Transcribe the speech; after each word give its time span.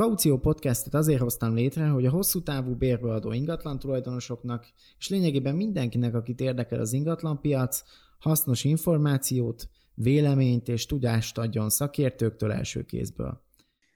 Kaució 0.00 0.38
Podcastet 0.38 0.94
azért 0.94 1.20
hoztam 1.20 1.54
létre, 1.54 1.86
hogy 1.86 2.06
a 2.06 2.10
hosszú 2.10 2.42
távú 2.42 2.74
bérbeadó 2.74 3.32
ingatlan 3.32 3.78
tulajdonosoknak, 3.78 4.66
és 4.98 5.08
lényegében 5.08 5.54
mindenkinek, 5.54 6.14
akit 6.14 6.40
érdekel 6.40 6.80
az 6.80 6.92
ingatlanpiac, 6.92 7.82
hasznos 8.18 8.64
információt, 8.64 9.68
véleményt 9.94 10.68
és 10.68 10.86
tudást 10.86 11.38
adjon 11.38 11.70
szakértőktől 11.70 12.52
első 12.52 12.82
kézből. 12.82 13.42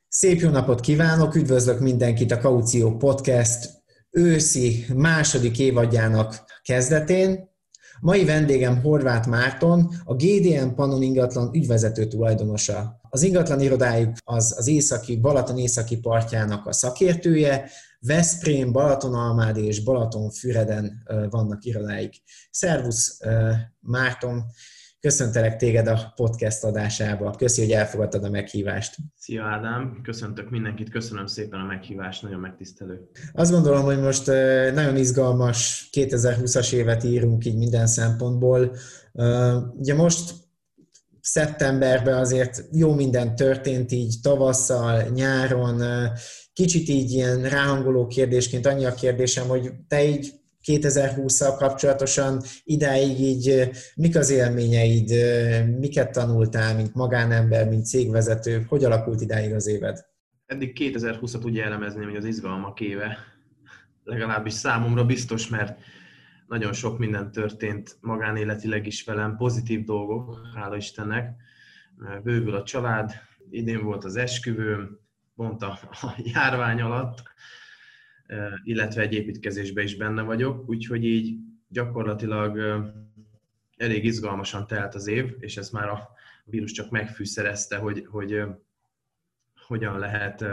Szép 0.09 0.41
jó 0.41 0.51
napot 0.51 0.81
kívánok, 0.81 1.35
üdvözlök 1.35 1.81
mindenkit 1.81 2.33
a 2.33 2.39
Kaució 2.39 2.97
Podcast 2.97 3.83
őszi 4.11 4.85
második 4.95 5.59
évadjának 5.59 6.45
kezdetén. 6.63 7.49
Mai 8.01 8.25
vendégem 8.25 8.81
Horváth 8.81 9.29
Márton, 9.29 9.89
a 10.05 10.15
GDM 10.15 10.75
Pannon 10.75 11.03
ingatlan 11.03 11.55
ügyvezető 11.55 12.07
tulajdonosa. 12.07 13.01
Az 13.15 13.23
ingatlan 13.23 13.61
irodájuk 13.61 14.17
az, 14.25 14.55
az 14.59 14.69
északi, 14.69 15.17
Balaton 15.17 15.59
északi 15.59 15.99
partjának 15.99 16.67
a 16.67 16.73
szakértője, 16.73 17.71
Veszprém, 18.01 18.73
Balatonalmádi 18.73 19.65
és 19.67 19.83
Balatonfüreden 19.83 21.03
vannak 21.31 21.65
irodáik. 21.65 22.15
Szervusz 22.51 23.21
Márton, 23.81 24.45
Köszöntelek 25.01 25.57
téged 25.57 25.87
a 25.87 26.13
podcast 26.17 26.65
adásába. 26.65 27.31
Köszi, 27.31 27.61
hogy 27.61 27.71
elfogadtad 27.71 28.25
a 28.25 28.31
meghívást. 28.31 28.97
Szia 29.17 29.45
Ádám, 29.45 30.01
köszöntök 30.03 30.51
mindenkit, 30.51 30.91
köszönöm 30.91 31.27
szépen 31.27 31.61
a 31.61 31.65
meghívást, 31.65 32.23
nagyon 32.23 32.41
megtisztelő. 32.41 33.09
Azt 33.33 33.51
gondolom, 33.51 33.85
hogy 33.85 34.01
most 34.01 34.27
nagyon 34.75 34.97
izgalmas 34.97 35.89
2020-as 35.93 36.73
évet 36.73 37.05
írunk 37.05 37.45
így 37.45 37.57
minden 37.57 37.87
szempontból. 37.87 38.77
Ugye 39.77 39.95
most 39.95 40.33
szeptemberben 41.27 42.19
azért 42.19 42.65
jó 42.73 42.95
minden 42.95 43.35
történt 43.35 43.93
így 43.93 44.15
tavasszal, 44.23 45.03
nyáron, 45.03 45.83
kicsit 46.53 46.89
így 46.89 47.11
ilyen 47.13 47.49
ráhangoló 47.49 48.07
kérdésként 48.07 48.67
annyi 48.67 48.85
a 48.85 48.95
kérdésem, 48.95 49.49
hogy 49.49 49.71
te 49.89 50.05
így 50.05 50.33
2020-szal 50.67 51.55
kapcsolatosan 51.59 52.43
idáig 52.65 53.21
így 53.21 53.71
mik 53.95 54.17
az 54.17 54.31
élményeid, 54.31 55.11
miket 55.79 56.13
tanultál, 56.13 56.75
mint 56.75 56.95
magánember, 56.95 57.69
mint 57.69 57.87
cégvezető, 57.87 58.65
hogy 58.69 58.85
alakult 58.85 59.21
idáig 59.21 59.53
az 59.55 59.67
éved? 59.67 60.05
Eddig 60.47 60.77
2020-at 60.81 61.45
úgy 61.45 61.55
jellemezném, 61.55 62.05
hogy 62.05 62.17
az 62.17 62.25
izgalmak 62.25 62.81
éve, 62.81 63.19
legalábbis 64.05 64.53
számomra 64.53 65.05
biztos, 65.05 65.49
mert 65.49 65.79
nagyon 66.47 66.73
sok 66.73 66.99
minden 66.99 67.31
történt 67.31 67.97
magánéletileg 68.01 68.87
is 68.87 69.05
velem, 69.05 69.37
pozitív 69.37 69.85
dolgok, 69.85 70.41
hála 70.55 70.77
Istennek. 70.77 71.37
Bővül 72.23 72.55
a 72.55 72.63
család, 72.63 73.13
idén 73.51 73.83
volt 73.83 74.05
az 74.05 74.17
esküvőm, 74.17 74.99
pont 75.37 75.63
a, 75.63 75.79
járvány 76.35 76.81
alatt, 76.81 77.23
illetve 78.65 79.03
egy 79.03 79.13
építkezésben 79.13 79.85
is 79.85 79.97
benne 79.97 80.23
vagyok, 80.23 80.69
úgyhogy 80.69 81.05
így 81.05 81.37
gyakorlatilag 81.69 82.59
elég 83.77 84.05
izgalmasan 84.05 84.67
telt 84.67 84.95
az 84.95 85.07
év, 85.07 85.35
és 85.39 85.57
ez 85.57 85.71
már 85.71 85.89
a 85.89 86.09
vírus 86.45 86.73
csak 86.73 86.91
megfűszerezte, 86.91 87.77
hogy, 87.77 88.07
hogy 88.11 88.43
hogyan 89.67 89.99
lehet, 89.99 90.45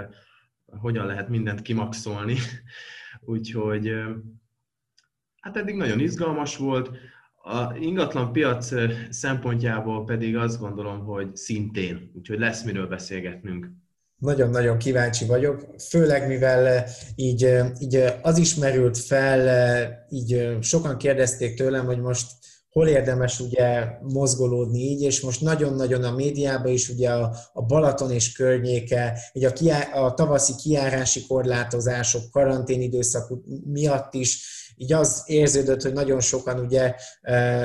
hogyan 0.65 1.05
lehet 1.05 1.29
mindent 1.29 1.61
kimaxolni. 1.61 2.37
Úgyhogy 3.21 3.93
hát 5.41 5.57
eddig 5.57 5.75
nagyon 5.75 5.99
izgalmas 5.99 6.57
volt. 6.57 6.89
A 7.43 7.75
ingatlan 7.79 8.31
piac 8.31 8.73
szempontjából 9.09 10.05
pedig 10.05 10.37
azt 10.37 10.59
gondolom, 10.59 10.99
hogy 10.99 11.35
szintén, 11.35 12.11
úgyhogy 12.15 12.39
lesz 12.39 12.63
miről 12.63 12.87
beszélgetnünk. 12.87 13.71
Nagyon-nagyon 14.17 14.77
kíváncsi 14.77 15.25
vagyok, 15.25 15.65
főleg 15.89 16.27
mivel 16.27 16.85
így, 17.15 17.49
így 17.79 18.03
az 18.21 18.37
is 18.37 18.55
merült 18.55 18.97
fel, 18.97 20.05
így 20.09 20.57
sokan 20.61 20.97
kérdezték 20.97 21.55
tőlem, 21.55 21.85
hogy 21.85 21.99
most 21.99 22.31
hol 22.71 22.87
érdemes 22.87 23.39
ugye 23.39 23.87
mozgolódni 24.01 24.79
így, 24.79 25.01
és 25.01 25.21
most 25.21 25.41
nagyon-nagyon 25.41 26.03
a 26.03 26.15
médiában 26.15 26.71
is 26.71 26.89
ugye 26.89 27.09
a, 27.09 27.35
a 27.53 27.61
Balaton 27.65 28.11
és 28.11 28.31
környéke, 28.31 29.19
így 29.33 29.45
a, 29.45 29.53
kiá, 29.53 29.81
a 29.81 30.13
tavaszi 30.13 30.53
kiárási 30.55 31.25
korlátozások, 31.27 32.31
karanténidőszak 32.31 33.33
miatt 33.63 34.13
is 34.13 34.59
így 34.81 34.93
az 34.93 35.23
érződött, 35.25 35.81
hogy 35.81 35.93
nagyon 35.93 36.19
sokan 36.19 36.59
ugye 36.59 36.95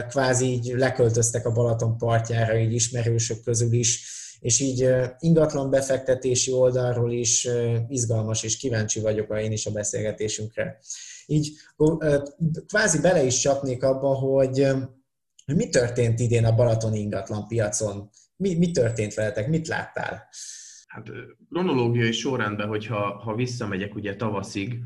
kvázi 0.08 0.46
így 0.46 0.74
leköltöztek 0.76 1.46
a 1.46 1.52
Balaton 1.52 1.96
partjára, 1.98 2.58
így 2.58 2.72
ismerősök 2.72 3.42
közül 3.42 3.72
is, 3.72 4.14
és 4.40 4.60
így 4.60 4.88
ingatlan 5.18 5.70
befektetési 5.70 6.52
oldalról 6.52 7.12
is 7.12 7.48
izgalmas 7.88 8.42
és 8.42 8.56
kíváncsi 8.56 9.00
vagyok 9.00 9.40
én 9.40 9.52
is 9.52 9.66
a 9.66 9.70
beszélgetésünkre. 9.70 10.78
Így 11.26 11.52
kvázi 12.66 13.00
bele 13.00 13.22
is 13.22 13.38
csapnék 13.38 13.82
abba, 13.82 14.14
hogy 14.14 14.68
mi 15.46 15.68
történt 15.68 16.20
idén 16.20 16.44
a 16.44 16.54
Balaton 16.54 16.94
ingatlan 16.94 17.46
piacon? 17.46 18.10
Mi, 18.36 18.54
mi 18.54 18.70
történt 18.70 19.14
veletek? 19.14 19.48
Mit 19.48 19.68
láttál? 19.68 20.28
Hát 20.86 21.06
kronológiai 21.50 22.12
sorrendben, 22.12 22.68
hogyha 22.68 23.18
ha 23.18 23.34
visszamegyek 23.34 23.94
ugye 23.94 24.16
tavaszig, 24.16 24.78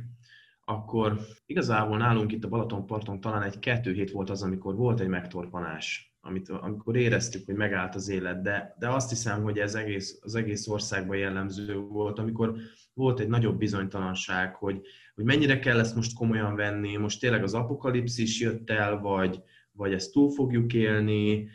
akkor 0.70 1.20
igazából 1.46 1.96
nálunk 1.96 2.32
itt 2.32 2.44
a 2.44 2.48
Balatonparton 2.48 3.20
talán 3.20 3.42
egy 3.42 3.58
kettő 3.58 3.92
hét 3.92 4.10
volt 4.10 4.30
az, 4.30 4.42
amikor 4.42 4.74
volt 4.74 5.00
egy 5.00 5.08
megtorpanás 5.08 6.10
amit, 6.20 6.48
amikor 6.48 6.96
éreztük, 6.96 7.46
hogy 7.46 7.54
megállt 7.54 7.94
az 7.94 8.08
élet, 8.08 8.42
de, 8.42 8.76
de 8.78 8.88
azt 8.88 9.08
hiszem, 9.08 9.42
hogy 9.42 9.58
ez 9.58 9.74
egész, 9.74 10.18
az 10.22 10.34
egész 10.34 10.68
országban 10.68 11.16
jellemző 11.16 11.76
volt, 11.76 12.18
amikor 12.18 12.56
volt 12.94 13.20
egy 13.20 13.28
nagyobb 13.28 13.58
bizonytalanság, 13.58 14.54
hogy, 14.54 14.80
hogy 15.14 15.24
mennyire 15.24 15.58
kell 15.58 15.78
ezt 15.78 15.96
most 15.96 16.14
komolyan 16.14 16.54
venni, 16.54 16.96
most 16.96 17.20
tényleg 17.20 17.42
az 17.42 17.54
apokalipszis 17.54 18.40
jött 18.40 18.70
el, 18.70 18.98
vagy, 18.98 19.42
vagy 19.72 19.92
ezt 19.92 20.12
túl 20.12 20.30
fogjuk 20.30 20.72
élni, 20.72 21.48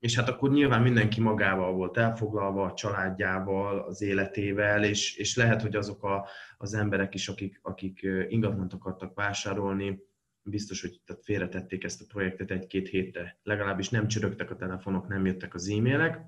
és 0.00 0.16
hát 0.16 0.28
akkor 0.28 0.50
nyilván 0.50 0.82
mindenki 0.82 1.20
magával 1.20 1.72
volt 1.72 1.96
elfoglalva, 1.96 2.64
a 2.64 2.74
családjával, 2.74 3.78
az 3.78 4.02
életével, 4.02 4.84
és, 4.84 5.16
és 5.16 5.36
lehet, 5.36 5.62
hogy 5.62 5.76
azok 5.76 6.04
a, 6.04 6.28
az 6.58 6.74
emberek 6.74 7.14
is, 7.14 7.28
akik, 7.28 7.60
akik 7.62 8.06
ingatlant 8.28 8.72
akartak 8.72 9.14
vásárolni, 9.14 10.02
biztos, 10.42 10.80
hogy 10.80 11.00
tehát 11.04 11.24
félretették 11.24 11.84
ezt 11.84 12.00
a 12.00 12.04
projektet 12.08 12.50
egy-két 12.50 12.88
héttel. 12.88 13.38
Legalábbis 13.42 13.88
nem 13.88 14.08
csörögtek 14.08 14.50
a 14.50 14.56
telefonok, 14.56 15.08
nem 15.08 15.26
jöttek 15.26 15.54
az 15.54 15.68
e-mailek. 15.68 16.20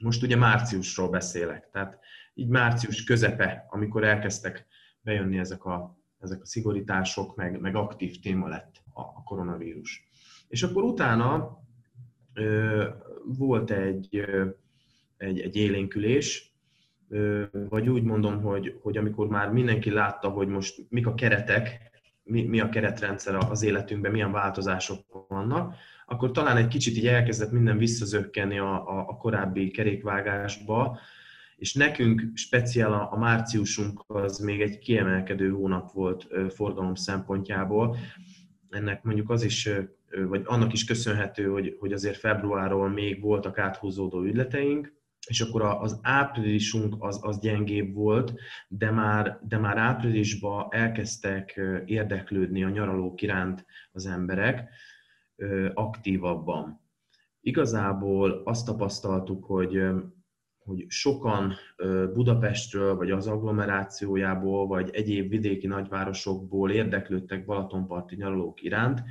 Most 0.00 0.22
ugye 0.22 0.36
márciusról 0.36 1.08
beszélek, 1.08 1.70
tehát 1.70 1.98
így 2.34 2.48
március 2.48 3.04
közepe, 3.04 3.66
amikor 3.68 4.04
elkezdtek 4.04 4.66
bejönni 5.00 5.38
ezek 5.38 5.64
a, 5.64 5.98
ezek 6.18 6.42
a 6.42 6.46
szigorítások, 6.46 7.36
meg, 7.36 7.60
meg 7.60 7.74
aktív 7.74 8.20
téma 8.20 8.48
lett 8.48 8.82
a, 8.92 9.00
a 9.00 9.22
koronavírus. 9.24 10.08
És 10.48 10.62
akkor 10.62 10.82
utána 10.82 11.60
volt 13.24 13.70
egy, 13.70 14.24
egy, 15.16 15.40
egy 15.40 15.56
élénkülés, 15.56 16.52
vagy 17.68 17.88
úgy 17.88 18.02
mondom, 18.02 18.42
hogy, 18.42 18.78
hogy 18.82 18.96
amikor 18.96 19.28
már 19.28 19.50
mindenki 19.50 19.90
látta, 19.90 20.28
hogy 20.28 20.48
most 20.48 20.86
mik 20.88 21.06
a 21.06 21.14
keretek, 21.14 21.90
mi, 22.22 22.42
mi 22.42 22.60
a 22.60 22.68
keretrendszer 22.68 23.34
az 23.34 23.62
életünkben, 23.62 24.12
milyen 24.12 24.32
változások 24.32 25.26
vannak, 25.28 25.74
akkor 26.06 26.30
talán 26.30 26.56
egy 26.56 26.68
kicsit 26.68 26.96
így 26.96 27.06
elkezdett 27.06 27.50
minden 27.50 27.78
visszazökkenni 27.78 28.58
a, 28.58 28.88
a, 28.88 29.08
a 29.08 29.16
korábbi 29.16 29.70
kerékvágásba, 29.70 30.98
és 31.56 31.74
nekünk 31.74 32.22
speciál 32.34 32.92
a, 32.92 33.12
a 33.12 33.18
márciusunk 33.18 34.04
az 34.06 34.38
még 34.38 34.60
egy 34.60 34.78
kiemelkedő 34.78 35.50
hónap 35.50 35.92
volt 35.92 36.28
forgalom 36.54 36.94
szempontjából. 36.94 37.96
Ennek 38.72 39.02
mondjuk 39.02 39.30
az 39.30 39.42
is, 39.42 39.68
vagy 40.28 40.42
annak 40.44 40.72
is 40.72 40.84
köszönhető, 40.84 41.48
hogy, 41.48 41.76
hogy 41.80 41.92
azért 41.92 42.16
februárról 42.16 42.88
még 42.88 43.20
voltak 43.20 43.58
áthúzódó 43.58 44.22
ügyleteink, 44.22 44.92
és 45.26 45.40
akkor 45.40 45.62
az 45.62 45.98
áprilisunk 46.02 46.94
az, 46.98 47.18
az 47.22 47.38
gyengébb 47.38 47.94
volt, 47.94 48.34
de 48.68 48.90
már, 48.90 49.38
de 49.48 49.58
már 49.58 49.76
áprilisban 49.76 50.66
elkezdtek 50.70 51.60
érdeklődni 51.84 52.64
a 52.64 52.68
nyaralók 52.68 53.22
iránt 53.22 53.66
az 53.92 54.06
emberek 54.06 54.68
aktívabban. 55.74 56.80
Igazából 57.40 58.42
azt 58.44 58.66
tapasztaltuk, 58.66 59.44
hogy, 59.44 59.82
hogy 60.64 60.84
sokan 60.88 61.54
Budapestről, 62.14 62.94
vagy 62.94 63.10
az 63.10 63.26
agglomerációjából, 63.26 64.66
vagy 64.66 64.90
egyéb 64.92 65.30
vidéki 65.30 65.66
nagyvárosokból 65.66 66.70
érdeklődtek 66.70 67.44
Balatonparti 67.44 68.16
nyaralók 68.16 68.62
iránt, 68.62 69.02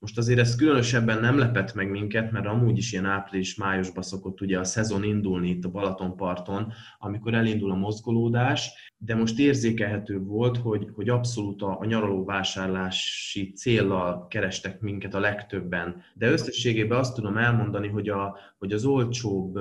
most 0.00 0.18
azért 0.18 0.38
ez 0.38 0.56
különösebben 0.56 1.20
nem 1.20 1.38
lepett 1.38 1.74
meg 1.74 1.90
minket, 1.90 2.30
mert 2.30 2.46
amúgy 2.46 2.76
is 2.76 2.92
ilyen 2.92 3.04
április-májusban 3.04 4.02
szokott 4.02 4.40
ugye 4.40 4.58
a 4.58 4.64
szezon 4.64 5.04
indulni 5.04 5.48
itt 5.48 5.64
a 5.64 5.70
Balatonparton, 5.70 6.72
amikor 6.98 7.34
elindul 7.34 7.70
a 7.70 7.74
mozgolódás, 7.74 8.92
de 8.98 9.14
most 9.14 9.38
érzékelhető 9.38 10.18
volt, 10.18 10.56
hogy, 10.56 10.88
hogy 10.94 11.08
abszolút 11.08 11.62
a, 11.62 11.78
a 11.80 11.84
nyaraló 11.84 12.24
vásárlási 12.24 13.52
céllal 13.52 14.26
kerestek 14.26 14.80
minket 14.80 15.14
a 15.14 15.20
legtöbben. 15.20 16.02
De 16.14 16.30
összességében 16.30 16.98
azt 16.98 17.14
tudom 17.14 17.36
elmondani, 17.36 17.88
hogy, 17.88 18.08
a, 18.08 18.38
hogy 18.58 18.72
az 18.72 18.84
olcsóbb 18.84 19.58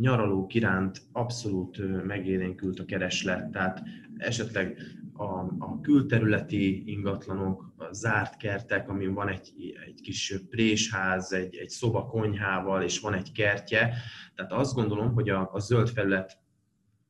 nyaralók 0.00 0.54
iránt 0.54 1.02
abszolút 1.12 2.04
megélénkült 2.04 2.78
a 2.78 2.84
kereslet, 2.84 3.50
tehát 3.50 3.82
esetleg 4.16 4.78
a, 5.12 5.24
a 5.58 5.80
külterületi 5.82 6.90
ingatlanok, 6.90 7.72
a 7.76 7.92
zárt 7.92 8.36
kertek, 8.36 8.88
amin 8.88 9.14
van 9.14 9.28
egy, 9.28 9.52
egy 9.86 10.00
kis 10.00 10.34
présház, 10.50 11.32
egy, 11.32 11.56
egy 11.56 11.68
szoba 11.68 12.06
konyhával, 12.06 12.82
és 12.82 13.00
van 13.00 13.14
egy 13.14 13.32
kertje. 13.32 13.94
Tehát 14.34 14.52
azt 14.52 14.74
gondolom, 14.74 15.12
hogy 15.12 15.28
a, 15.28 15.50
a 15.52 15.58
zöld 15.58 15.88
felület, 15.88 16.38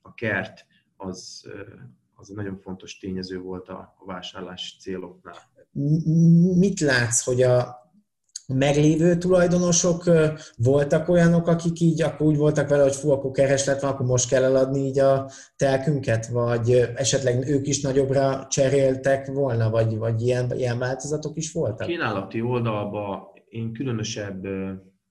a 0.03 0.15
kert, 0.15 0.67
az, 0.97 1.49
az 2.15 2.31
egy 2.31 2.37
nagyon 2.37 2.59
fontos 2.59 2.99
tényező 2.99 3.39
volt 3.39 3.69
a, 3.69 3.95
a 3.99 4.05
vásárlási 4.05 4.79
céloknál. 4.79 5.37
Mit 6.59 6.81
látsz, 6.81 7.25
hogy 7.25 7.43
a, 7.43 7.80
meglévő 8.55 9.17
tulajdonosok 9.17 10.05
voltak 10.57 11.09
olyanok, 11.09 11.47
akik 11.47 11.81
így 11.81 12.03
akkor 12.03 12.27
úgy 12.27 12.37
voltak 12.37 12.69
vele, 12.69 12.83
hogy 12.83 12.95
fú, 12.95 13.11
akkor 13.11 13.31
kereslet 13.31 13.81
van, 13.81 13.91
akkor 13.91 14.07
most 14.07 14.29
kell 14.29 14.43
eladni 14.45 14.79
így 14.79 14.99
a 14.99 15.31
telkünket, 15.57 16.27
vagy 16.27 16.71
esetleg 16.95 17.49
ők 17.49 17.67
is 17.67 17.81
nagyobbra 17.81 18.47
cseréltek 18.49 19.27
volna, 19.27 19.71
vagy, 19.71 19.97
vagy 19.97 20.23
ilyen, 20.23 20.53
ilyen 20.57 20.79
változatok 20.79 21.37
is 21.37 21.53
voltak? 21.53 21.87
Kínálati 21.87 22.41
oldalba 22.41 23.33
én 23.49 23.73
különösebb 23.73 24.47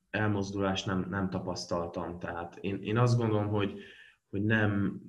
elmozdulást 0.09 0.85
nem, 0.85 1.07
nem 1.09 1.30
tapasztaltam. 1.30 2.19
Tehát 2.19 2.57
én, 2.62 2.80
én 2.83 2.97
azt 2.97 3.18
gondolom, 3.18 3.47
hogy, 3.47 3.74
hogy 4.30 4.44
nem 4.44 5.01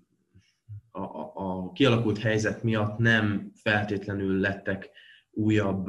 a, 0.90 1.00
a, 1.00 1.32
a 1.34 1.72
kialakult 1.72 2.18
helyzet 2.18 2.62
miatt 2.62 2.98
nem 2.98 3.52
feltétlenül 3.54 4.40
lettek 4.40 4.90
újabb 5.30 5.86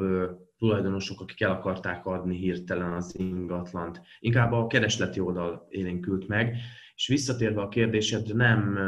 tulajdonosok, 0.62 1.20
akik 1.20 1.40
el 1.40 1.50
akarták 1.50 2.06
adni 2.06 2.36
hirtelen 2.36 2.92
az 2.92 3.14
ingatlant. 3.18 4.00
Inkább 4.20 4.52
a 4.52 4.66
keresleti 4.66 5.20
oldal 5.20 5.66
élénkült 5.68 6.28
meg, 6.28 6.56
és 6.94 7.06
visszatérve 7.06 7.60
a 7.60 7.68
kérdésedre, 7.68 8.34
nem, 8.34 8.78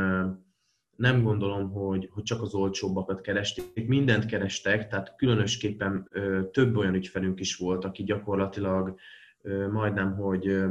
nem 0.97 1.23
gondolom, 1.23 1.71
hogy, 1.71 2.09
hogy 2.13 2.23
csak 2.23 2.43
az 2.43 2.55
olcsóbbakat 2.55 3.21
keresték, 3.21 3.87
mindent 3.87 4.27
kerestek, 4.27 4.89
tehát 4.89 5.15
különösképpen 5.17 6.09
több 6.53 6.77
olyan 6.77 6.95
ügyfelünk 6.95 7.41
is 7.41 7.57
volt, 7.57 7.85
aki 7.85 8.05
gyakorlatilag 8.05 8.99
majdnem, 9.71 10.15
hogy 10.15 10.65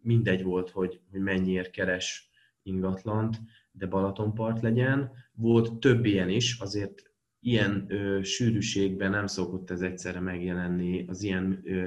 mindegy 0.00 0.42
volt, 0.42 0.70
hogy, 0.70 1.00
hogy 1.10 1.20
mennyiért 1.20 1.70
keres 1.70 2.30
ingatlant, 2.62 3.36
de 3.72 3.86
Balatonpart 3.86 4.62
legyen. 4.62 5.10
Volt 5.32 5.78
több 5.78 6.04
ilyen 6.04 6.28
is, 6.28 6.58
azért 6.60 7.13
ilyen 7.44 7.84
ö, 7.88 8.22
sűrűségben 8.22 9.10
nem 9.10 9.26
szokott 9.26 9.70
ez 9.70 9.80
egyszerre 9.80 10.20
megjelenni 10.20 11.04
az 11.08 11.22
ilyen 11.22 11.62
ö, 11.64 11.84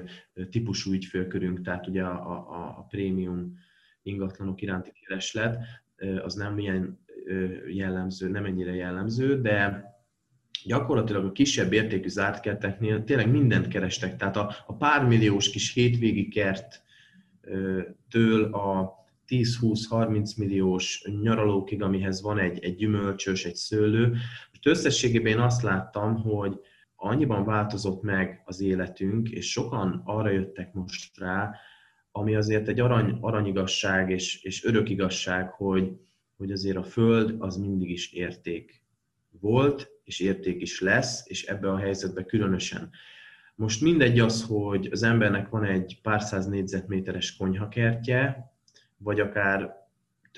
típusú 0.49 0.91
ügyfélkörünk, 0.91 1.61
tehát 1.61 1.87
ugye 1.87 2.03
a, 2.03 2.29
a, 2.31 2.75
a 2.77 2.85
prémium 2.89 3.57
ingatlanok 4.01 4.61
iránti 4.61 4.91
kereslet, 4.91 5.63
ö, 5.95 6.23
az 6.23 6.33
nem 6.33 6.59
ilyen 6.59 6.99
ö, 7.25 7.67
jellemző, 7.67 8.29
nem 8.29 8.45
ennyire 8.45 8.75
jellemző, 8.75 9.41
de 9.41 9.85
gyakorlatilag 10.65 11.25
a 11.25 11.31
kisebb 11.31 11.73
értékű 11.73 12.07
zárt 12.07 12.39
kerteknél 12.39 13.03
tényleg 13.03 13.31
mindent 13.31 13.67
kerestek, 13.67 14.15
tehát 14.15 14.37
a, 14.37 14.55
a 14.65 14.75
pármilliós 14.75 15.49
kis 15.49 15.73
hétvégi 15.73 16.27
kerttől 16.27 17.93
a 18.53 18.95
10-20-30 19.27 20.37
milliós 20.37 21.03
nyaralókig, 21.21 21.81
amihez 21.81 22.21
van 22.21 22.39
egy, 22.39 22.63
egy 22.63 22.75
gyümölcsös, 22.75 23.45
egy 23.45 23.55
szőlő, 23.55 24.15
összességében 24.67 25.31
én 25.31 25.39
azt 25.39 25.61
láttam, 25.61 26.15
hogy 26.15 26.59
annyiban 26.95 27.45
változott 27.45 28.01
meg 28.01 28.41
az 28.45 28.61
életünk, 28.61 29.29
és 29.29 29.51
sokan 29.51 30.01
arra 30.05 30.29
jöttek 30.29 30.73
most 30.73 31.19
rá, 31.19 31.55
ami 32.11 32.35
azért 32.35 32.67
egy 32.67 32.79
arany, 32.79 33.17
aranyigasság 33.21 34.09
és, 34.09 34.43
és 34.43 34.63
örök 34.63 34.89
igazság, 34.89 35.49
hogy, 35.49 35.91
hogy 36.37 36.51
azért 36.51 36.77
a 36.77 36.83
Föld 36.83 37.35
az 37.39 37.57
mindig 37.57 37.89
is 37.89 38.13
érték 38.13 38.83
volt, 39.39 39.89
és 40.03 40.19
érték 40.19 40.61
is 40.61 40.81
lesz, 40.81 41.29
és 41.29 41.45
ebbe 41.45 41.71
a 41.71 41.77
helyzetbe 41.77 42.23
különösen. 42.23 42.89
Most 43.55 43.81
mindegy 43.81 44.19
az, 44.19 44.43
hogy 44.43 44.89
az 44.91 45.03
embernek 45.03 45.49
van 45.49 45.63
egy 45.63 45.99
pár 46.01 46.21
száz 46.21 46.47
négyzetméteres 46.47 47.35
konyhakertje, 47.35 48.51
vagy 48.97 49.19
akár 49.19 49.86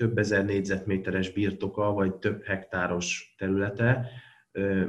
több 0.00 0.18
ezer 0.18 0.44
négyzetméteres 0.44 1.32
birtoka, 1.32 1.92
vagy 1.92 2.14
több 2.14 2.44
hektáros 2.44 3.34
területe, 3.38 4.06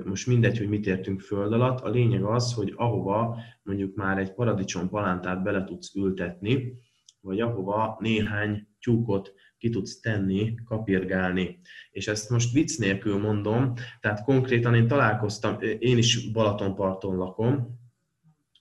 most 0.05 0.27
mindegy, 0.27 0.57
hogy 0.57 0.69
mit 0.69 0.85
értünk 0.85 1.21
föld 1.21 1.53
alatt, 1.53 1.79
a 1.79 1.89
lényeg 1.89 2.23
az, 2.23 2.53
hogy 2.53 2.73
ahova 2.75 3.37
mondjuk 3.63 3.95
már 3.95 4.17
egy 4.17 4.33
paradicsom 4.33 4.89
palántát 4.89 5.43
bele 5.43 5.63
tudsz 5.63 5.95
ültetni, 5.95 6.73
vagy 7.21 7.39
ahova 7.39 7.97
néhány 7.99 8.67
tyúkot 8.79 9.33
ki 9.57 9.69
tudsz 9.69 9.99
tenni, 9.99 10.55
kapirgálni. 10.65 11.59
És 11.91 12.07
ezt 12.07 12.29
most 12.29 12.53
vicc 12.53 12.77
nélkül 12.77 13.17
mondom, 13.17 13.73
tehát 13.99 14.23
konkrétan 14.23 14.75
én 14.75 14.87
találkoztam, 14.87 15.57
én 15.79 15.97
is 15.97 16.31
Balatonparton 16.31 17.15
lakom, 17.15 17.79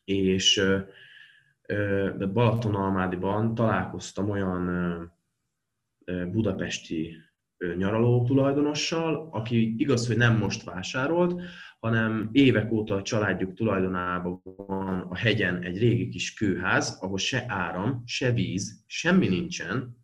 és 0.05 0.63
Balatonalmádiban 2.33 3.55
találkoztam 3.55 4.31
olyan 4.31 5.19
budapesti 6.31 7.17
nyaraló 7.77 8.25
tulajdonossal, 8.25 9.29
aki 9.33 9.75
igaz, 9.79 10.07
hogy 10.07 10.17
nem 10.17 10.37
most 10.37 10.65
vásárolt, 10.65 11.43
hanem 11.79 12.29
évek 12.33 12.73
óta 12.73 12.95
a 12.95 13.03
családjuk 13.03 13.55
tulajdonában 13.55 14.43
van 14.57 15.01
a 15.01 15.17
hegyen 15.17 15.63
egy 15.63 15.79
régi 15.79 16.09
kis 16.09 16.35
kőház, 16.35 16.99
ahol 17.01 17.19
se 17.19 17.45
áram, 17.49 18.03
se 18.07 18.33
víz, 18.33 18.85
semmi 18.87 19.29
nincsen, 19.29 19.97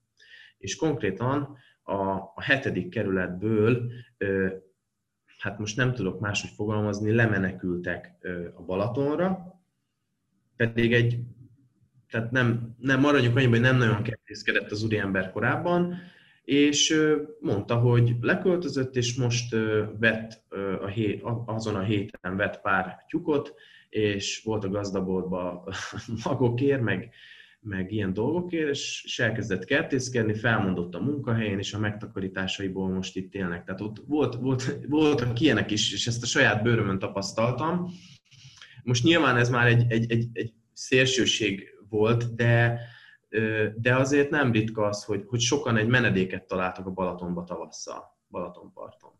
és 0.58 0.76
konkrétan 0.76 1.56
a, 1.82 2.02
a 2.34 2.42
hetedik 2.42 2.88
kerületből, 2.88 3.90
hát 5.38 5.58
most 5.58 5.76
nem 5.76 5.94
tudok 5.94 6.20
máshogy 6.20 6.50
fogalmazni, 6.50 7.12
lemenekültek 7.12 8.12
a 8.54 8.62
Balatonra, 8.62 9.54
pedig 10.56 10.92
egy, 10.92 11.20
tehát 12.10 12.30
nem, 12.30 12.74
nem 12.78 13.00
maradjunk 13.00 13.36
annyiban, 13.36 13.54
hogy 13.54 13.62
nem 13.62 13.76
nagyon 13.76 14.02
kertészkedett 14.02 14.70
az 14.70 14.84
úriember 14.84 15.32
korábban, 15.32 15.94
és 16.44 17.00
mondta, 17.40 17.76
hogy 17.76 18.16
leköltözött, 18.20 18.96
és 18.96 19.14
most 19.14 19.56
vett 19.98 20.42
a 20.80 20.86
hét, 20.86 21.22
azon 21.46 21.74
a 21.74 21.82
héten 21.82 22.36
vett 22.36 22.60
pár 22.60 23.04
tyukot, 23.08 23.54
és 23.88 24.42
volt 24.44 24.64
a 24.64 24.68
gazdaboltban 24.68 25.62
magokért, 26.24 26.80
meg, 26.80 27.10
meg 27.60 27.92
ilyen 27.92 28.12
dolgokért, 28.12 28.68
és, 28.68 29.02
és 29.04 29.18
elkezdett 29.18 29.64
kertészkedni, 29.64 30.34
felmondott 30.34 30.94
a 30.94 31.00
munkahelyén, 31.02 31.58
és 31.58 31.72
a 31.72 31.78
megtakarításaiból 31.78 32.88
most 32.88 33.16
itt 33.16 33.34
élnek. 33.34 33.64
Tehát 33.64 33.80
ott 33.80 34.02
volt, 34.06 34.34
volt, 34.34 34.78
voltak 34.88 35.40
ilyenek 35.40 35.70
is, 35.70 35.92
és 35.92 36.06
ezt 36.06 36.22
a 36.22 36.26
saját 36.26 36.62
bőrömön 36.62 36.98
tapasztaltam. 36.98 37.90
Most 38.82 39.04
nyilván 39.04 39.36
ez 39.36 39.48
már 39.48 39.66
egy, 39.66 39.84
egy, 39.88 40.10
egy, 40.10 40.26
egy 40.32 40.52
szélsőség 40.72 41.75
volt, 41.96 42.34
de, 42.34 42.80
de 43.76 43.96
azért 43.96 44.30
nem 44.30 44.52
ritka 44.52 44.86
az, 44.86 45.04
hogy, 45.04 45.24
hogy 45.28 45.40
sokan 45.40 45.76
egy 45.76 45.88
menedéket 45.88 46.46
találtak 46.46 46.86
a 46.86 46.90
Balatonba 46.90 47.44
tavasszal, 47.44 48.16
Balatonparton. 48.28 49.15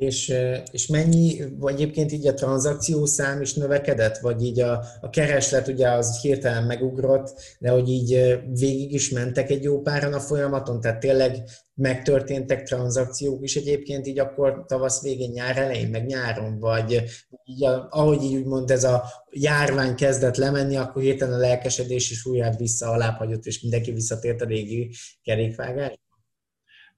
És, 0.00 0.34
és 0.70 0.86
mennyi, 0.86 1.42
vagy 1.58 1.74
egyébként 1.74 2.12
így 2.12 2.26
a 2.26 2.34
tranzakció 2.34 3.04
szám 3.06 3.40
is 3.40 3.54
növekedett, 3.54 4.18
vagy 4.18 4.42
így 4.42 4.60
a, 4.60 4.84
a 5.00 5.10
kereslet 5.10 5.68
ugye 5.68 5.88
az 5.88 6.20
hirtelen 6.20 6.64
megugrott, 6.64 7.34
de 7.58 7.70
hogy 7.70 7.88
így 7.88 8.38
végig 8.58 8.92
is 8.92 9.10
mentek 9.10 9.50
egy 9.50 9.62
jó 9.62 9.80
páran 9.80 10.12
a 10.12 10.20
folyamaton, 10.20 10.80
tehát 10.80 11.00
tényleg 11.00 11.44
megtörténtek 11.74 12.62
tranzakciók 12.62 13.42
is 13.42 13.56
egyébként 13.56 14.06
így 14.06 14.18
akkor 14.18 14.64
tavasz 14.66 15.02
végén, 15.02 15.30
nyár 15.30 15.56
elején, 15.56 15.88
meg 15.88 16.06
nyáron, 16.06 16.58
vagy 16.58 17.02
így, 17.44 17.64
ahogy 17.90 18.22
így 18.22 18.34
úgymond 18.34 18.70
ez 18.70 18.84
a 18.84 19.04
járvány 19.30 19.94
kezdett 19.94 20.36
lemenni, 20.36 20.76
akkor 20.76 21.02
hirtelen 21.02 21.34
a 21.34 21.38
lelkesedés 21.38 22.10
is 22.10 22.26
újra 22.26 22.50
vissza 22.56 22.90
alábbhagyott, 22.90 23.44
és 23.44 23.60
mindenki 23.60 23.92
visszatért 23.92 24.40
a 24.40 24.46
régi 24.46 24.90
kerékvágásba? 25.22 26.09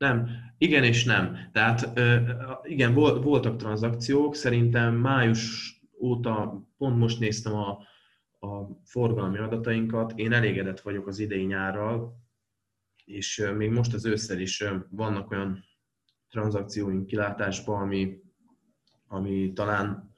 Nem, 0.02 0.28
igen 0.59 0.85
és 0.85 1.04
nem. 1.04 1.37
Tehát 1.52 2.00
igen, 2.62 2.94
voltak 2.94 3.56
tranzakciók, 3.56 4.35
szerintem 4.35 4.94
május 4.94 5.75
óta, 6.00 6.62
pont 6.76 6.99
most 6.99 7.21
néztem 7.21 7.54
a, 7.54 7.68
a 8.47 8.80
forgalmi 8.85 9.38
adatainkat, 9.38 10.12
én 10.16 10.32
elégedett 10.32 10.80
vagyok 10.80 11.06
az 11.06 11.18
idei 11.18 11.44
nyárral, 11.44 12.16
és 13.04 13.50
még 13.56 13.71
most 13.71 13.94
az 13.94 14.06
ősszel 14.06 14.40
is 14.40 14.64
vannak 14.90 15.30
olyan 15.30 15.64
tranzakcióink 16.28 17.06
kilátásban, 17.06 17.80
ami, 17.80 18.21
ami 19.06 19.52
talán 19.52 20.14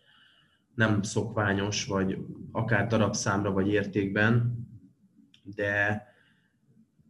nem 0.74 1.02
szokványos, 1.02 1.86
vagy 1.86 2.18
akár 2.52 2.86
darabszámra, 2.86 3.52
vagy 3.52 3.68
értékben, 3.68 4.58
de 5.42 6.02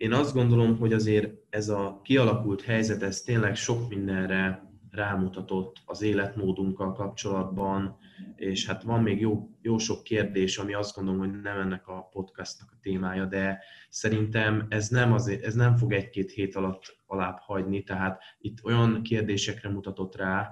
én 0.04 0.12
azt 0.12 0.34
gondolom, 0.34 0.78
hogy 0.78 0.92
azért 0.92 1.32
ez 1.50 1.68
a 1.68 2.00
kialakult 2.02 2.62
helyzet, 2.62 3.02
ez 3.02 3.23
tényleg 3.23 3.56
sok 3.56 3.88
mindenre 3.88 4.73
rámutatott 4.90 5.76
az 5.84 6.02
életmódunkkal 6.02 6.92
kapcsolatban, 6.92 7.96
és 8.37 8.66
hát 8.66 8.82
van 8.82 9.02
még 9.02 9.20
jó, 9.20 9.49
jó 9.62 9.78
sok 9.78 10.02
kérdés, 10.02 10.58
ami 10.58 10.75
azt 10.75 10.96
gondolom, 10.96 11.20
hogy 11.20 11.40
nem 11.40 11.58
ennek 11.58 11.88
a 11.88 12.08
podcastnak 12.11 12.70
a 12.73 12.78
témája, 12.80 13.25
de 13.25 13.58
szerintem 13.88 14.66
ez 14.68 14.88
nem, 14.88 15.12
azért, 15.12 15.44
ez 15.44 15.54
nem 15.54 15.76
fog 15.76 15.92
egy-két 15.92 16.30
hét 16.30 16.54
alatt 16.54 16.96
alább 17.06 17.38
hagyni, 17.38 17.82
tehát 17.82 18.23
itt 18.38 18.64
olyan 18.64 19.02
kérdésekre 19.02 19.68
mutatott 19.68 20.16
rá, 20.16 20.50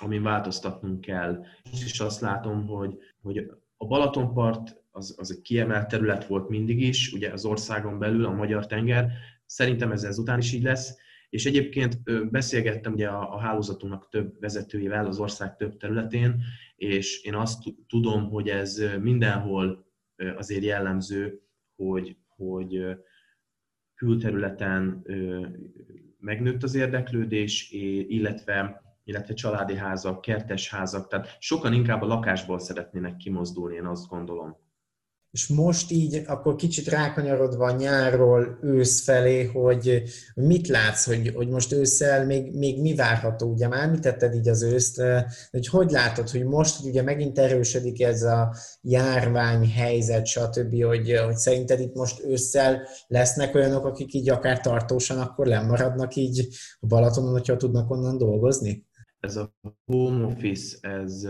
amin 0.00 0.22
változtatnunk 0.22 1.00
kell. 1.00 1.44
És 1.70 2.00
azt 2.00 2.20
látom, 2.20 2.66
hogy, 2.66 2.96
hogy 3.22 3.38
a 3.76 3.86
Balatonpart 3.86 4.83
az, 4.94 5.14
az 5.18 5.30
egy 5.30 5.40
kiemelt 5.40 5.88
terület 5.88 6.26
volt 6.26 6.48
mindig 6.48 6.80
is, 6.80 7.12
ugye 7.12 7.32
az 7.32 7.44
országon 7.44 7.98
belül, 7.98 8.24
a 8.24 8.30
Magyar 8.30 8.66
tenger, 8.66 9.12
szerintem 9.46 9.92
ez 9.92 10.04
ezután 10.04 10.38
is 10.38 10.52
így 10.52 10.62
lesz, 10.62 10.96
és 11.28 11.46
egyébként 11.46 12.02
beszélgettem 12.30 12.92
ugye 12.92 13.08
a, 13.08 13.34
a 13.34 13.38
hálózatunknak 13.38 14.08
több 14.08 14.40
vezetőjével 14.40 15.06
az 15.06 15.18
ország 15.18 15.56
több 15.56 15.76
területén, 15.76 16.42
és 16.76 17.22
én 17.22 17.34
azt 17.34 17.62
tudom, 17.88 18.28
hogy 18.28 18.48
ez 18.48 18.82
mindenhol 19.00 19.86
azért 20.36 20.64
jellemző, 20.64 21.40
hogy, 21.76 22.16
hogy 22.26 22.84
külterületen 23.94 25.06
megnőtt 26.18 26.62
az 26.62 26.74
érdeklődés, 26.74 27.70
illetve 28.08 28.82
illetve 29.06 29.34
családi 29.34 29.76
házak, 29.76 30.20
kertes 30.20 30.70
házak, 30.70 31.08
tehát 31.08 31.36
sokan 31.38 31.72
inkább 31.72 32.02
a 32.02 32.06
lakásból 32.06 32.58
szeretnének 32.58 33.16
kimozdulni, 33.16 33.74
én 33.74 33.86
azt 33.86 34.08
gondolom 34.08 34.63
és 35.34 35.48
most 35.48 35.90
így 35.90 36.22
akkor 36.26 36.56
kicsit 36.56 36.88
rákanyarodva 36.88 37.70
nyárról 37.70 38.58
ősz 38.62 39.04
felé, 39.04 39.44
hogy 39.44 40.02
mit 40.34 40.68
látsz, 40.68 41.06
hogy, 41.06 41.32
hogy 41.34 41.48
most 41.48 41.72
ősszel 41.72 42.26
még, 42.26 42.56
még 42.56 42.80
mi 42.80 42.94
várható, 42.94 43.52
ugye 43.52 43.68
már 43.68 43.82
említetted 43.82 44.34
így 44.34 44.48
az 44.48 44.62
őszt, 44.62 45.02
hogy 45.50 45.68
hogy 45.68 45.90
látod, 45.90 46.30
hogy 46.30 46.44
most 46.44 46.80
hogy 46.80 46.88
ugye 46.88 47.02
megint 47.02 47.38
erősödik 47.38 48.02
ez 48.02 48.22
a 48.22 48.54
járvány 48.80 49.70
helyzet, 49.70 50.26
stb., 50.26 50.82
hogy, 50.82 51.18
hogy 51.24 51.36
szerinted 51.36 51.80
itt 51.80 51.94
most 51.94 52.24
ősszel 52.24 52.88
lesznek 53.06 53.54
olyanok, 53.54 53.84
akik 53.84 54.14
így 54.14 54.30
akár 54.30 54.60
tartósan 54.60 55.18
akkor 55.18 55.46
lemaradnak 55.46 56.16
így 56.16 56.48
a 56.80 56.86
Balatonon, 56.86 57.32
hogyha 57.32 57.56
tudnak 57.56 57.90
onnan 57.90 58.18
dolgozni? 58.18 58.86
Ez 59.20 59.36
a 59.36 59.54
home 59.84 60.26
office, 60.26 60.88
ez 60.88 61.22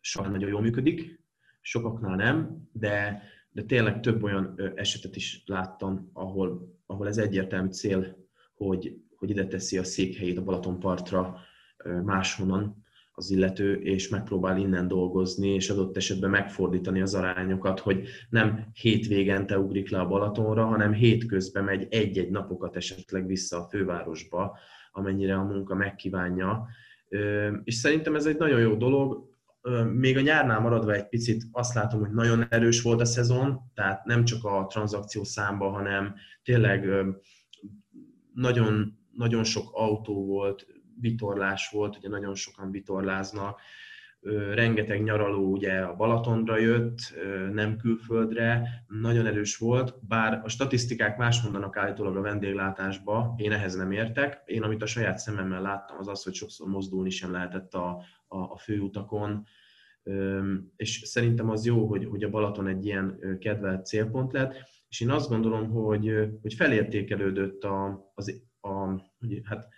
sajnos 0.00 0.32
nagyon 0.32 0.48
jól 0.48 0.60
működik, 0.60 1.21
sokaknál 1.62 2.16
nem, 2.16 2.68
de, 2.72 3.22
de 3.50 3.62
tényleg 3.62 4.00
több 4.00 4.22
olyan 4.22 4.72
esetet 4.74 5.16
is 5.16 5.42
láttam, 5.46 6.10
ahol, 6.12 6.76
ahol 6.86 7.08
ez 7.08 7.18
egyértelmű 7.18 7.70
cél, 7.70 8.16
hogy, 8.54 8.96
hogy 9.16 9.30
ide 9.30 9.46
teszi 9.46 9.78
a 9.78 9.84
székhelyét 9.84 10.38
a 10.38 10.42
Balatonpartra 10.42 11.38
máshonnan 12.04 12.84
az 13.14 13.30
illető, 13.30 13.74
és 13.74 14.08
megpróbál 14.08 14.58
innen 14.58 14.88
dolgozni, 14.88 15.48
és 15.48 15.70
adott 15.70 15.96
esetben 15.96 16.30
megfordítani 16.30 17.00
az 17.00 17.14
arányokat, 17.14 17.80
hogy 17.80 18.08
nem 18.30 18.66
hétvégente 18.72 19.58
ugrik 19.58 19.90
le 19.90 20.00
a 20.00 20.06
Balatonra, 20.06 20.64
hanem 20.64 20.92
hétközben 20.92 21.64
megy 21.64 21.86
egy-egy 21.90 22.30
napokat 22.30 22.76
esetleg 22.76 23.26
vissza 23.26 23.56
a 23.56 23.68
fővárosba, 23.68 24.58
amennyire 24.92 25.34
a 25.34 25.42
munka 25.42 25.74
megkívánja. 25.74 26.66
És 27.64 27.74
szerintem 27.74 28.14
ez 28.14 28.26
egy 28.26 28.38
nagyon 28.38 28.60
jó 28.60 28.74
dolog, 28.74 29.31
még 29.92 30.16
a 30.16 30.20
nyárnál 30.20 30.60
maradva 30.60 30.92
egy 30.92 31.08
picit 31.08 31.44
azt 31.52 31.74
látom, 31.74 32.00
hogy 32.00 32.12
nagyon 32.12 32.46
erős 32.48 32.82
volt 32.82 33.00
a 33.00 33.04
szezon, 33.04 33.60
tehát 33.74 34.04
nem 34.04 34.24
csak 34.24 34.44
a 34.44 34.66
tranzakció 34.66 35.24
számba, 35.24 35.70
hanem 35.70 36.14
tényleg 36.42 36.88
nagyon, 38.34 38.98
nagyon 39.12 39.44
sok 39.44 39.70
autó 39.72 40.26
volt, 40.26 40.66
vitorlás 41.00 41.70
volt, 41.70 41.96
ugye 41.96 42.08
nagyon 42.08 42.34
sokan 42.34 42.70
vitorláznak, 42.70 43.60
rengeteg 44.54 45.02
nyaraló 45.02 45.50
ugye 45.50 45.78
a 45.78 45.94
Balatonra 45.94 46.58
jött, 46.58 46.98
nem 47.52 47.76
külföldre, 47.76 48.68
nagyon 48.86 49.26
erős 49.26 49.56
volt, 49.56 50.06
bár 50.06 50.40
a 50.44 50.48
statisztikák 50.48 51.16
más 51.16 51.42
mondanak 51.42 51.76
állítólag 51.76 52.16
a 52.16 52.20
vendéglátásba, 52.20 53.34
én 53.36 53.52
ehhez 53.52 53.74
nem 53.74 53.92
értek. 53.92 54.42
Én 54.46 54.62
amit 54.62 54.82
a 54.82 54.86
saját 54.86 55.18
szememmel 55.18 55.62
láttam, 55.62 55.98
az 55.98 56.08
az, 56.08 56.22
hogy 56.22 56.34
sokszor 56.34 56.68
mozdulni 56.68 57.10
sem 57.10 57.32
lehetett 57.32 57.74
a, 57.74 57.88
a, 58.26 58.38
a 58.38 58.56
főutakon, 58.56 59.46
és 60.76 61.02
szerintem 61.04 61.50
az 61.50 61.66
jó, 61.66 61.86
hogy, 61.86 62.04
hogy 62.04 62.22
a 62.22 62.30
Balaton 62.30 62.66
egy 62.66 62.84
ilyen 62.84 63.36
kedvelt 63.40 63.86
célpont 63.86 64.32
lett, 64.32 64.54
és 64.88 65.00
én 65.00 65.10
azt 65.10 65.28
gondolom, 65.28 65.70
hogy, 65.70 66.12
hogy 66.42 66.54
felértékelődött 66.54 67.64
a, 67.64 68.10
az, 68.14 68.42
a, 68.60 68.86
hát, 69.44 69.68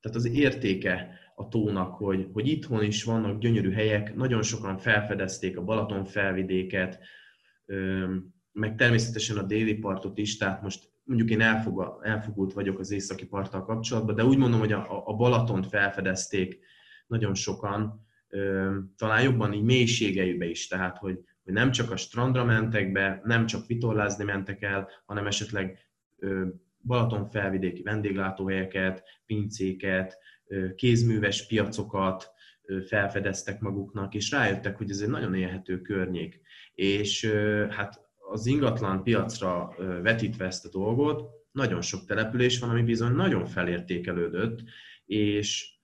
tehát 0.00 0.16
az 0.16 0.24
értéke 0.24 1.24
a 1.38 1.48
tónak, 1.48 1.94
hogy, 1.94 2.28
hogy 2.32 2.48
itthon 2.48 2.84
is 2.84 3.04
vannak 3.04 3.38
gyönyörű 3.38 3.72
helyek, 3.72 4.14
nagyon 4.14 4.42
sokan 4.42 4.78
felfedezték 4.78 5.56
a 5.56 5.62
Balaton 5.62 6.04
felvidéket, 6.04 6.98
meg 8.52 8.74
természetesen 8.74 9.36
a 9.36 9.42
déli 9.42 9.74
partot 9.74 10.18
is, 10.18 10.36
tehát 10.36 10.62
most 10.62 10.90
mondjuk 11.04 11.30
én 11.30 11.40
elfogult 12.02 12.52
vagyok 12.52 12.78
az 12.78 12.90
északi 12.90 13.26
parttal 13.26 13.64
kapcsolatban, 13.64 14.14
de 14.14 14.24
úgy 14.24 14.38
mondom, 14.38 14.58
hogy 14.58 14.72
a, 14.72 15.02
a 15.06 15.14
Balatont 15.14 15.66
felfedezték 15.66 16.58
nagyon 17.06 17.34
sokan, 17.34 18.06
talán 18.96 19.22
jobban 19.22 19.52
így 19.52 19.62
mélységeibe 19.62 20.44
is, 20.44 20.66
tehát 20.66 20.98
hogy, 20.98 21.20
hogy 21.44 21.52
nem 21.52 21.70
csak 21.70 21.90
a 21.90 21.96
strandra 21.96 22.44
mentek 22.44 22.92
be, 22.92 23.20
nem 23.24 23.46
csak 23.46 23.66
vitorlázni 23.66 24.24
mentek 24.24 24.62
el, 24.62 24.88
hanem 25.04 25.26
esetleg 25.26 25.78
Balaton 26.86 27.26
felvidéki 27.26 27.82
vendéglátóhelyeket, 27.82 29.02
pincéket, 29.26 30.18
kézműves 30.76 31.46
piacokat 31.46 32.30
felfedeztek 32.86 33.60
maguknak, 33.60 34.14
és 34.14 34.30
rájöttek, 34.30 34.76
hogy 34.76 34.90
ez 34.90 35.00
egy 35.00 35.08
nagyon 35.08 35.34
élhető 35.34 35.80
környék. 35.80 36.40
És 36.74 37.32
hát 37.70 38.00
az 38.30 38.46
ingatlan 38.46 39.02
piacra 39.02 39.74
vetítve 40.02 40.44
ezt 40.44 40.66
a 40.66 40.78
dolgot, 40.78 41.30
nagyon 41.52 41.80
sok 41.80 42.04
település 42.04 42.58
van, 42.58 42.70
ami 42.70 42.82
bizony 42.82 43.12
nagyon 43.12 43.44
felértékelődött, 43.44 44.62
és 45.06 45.74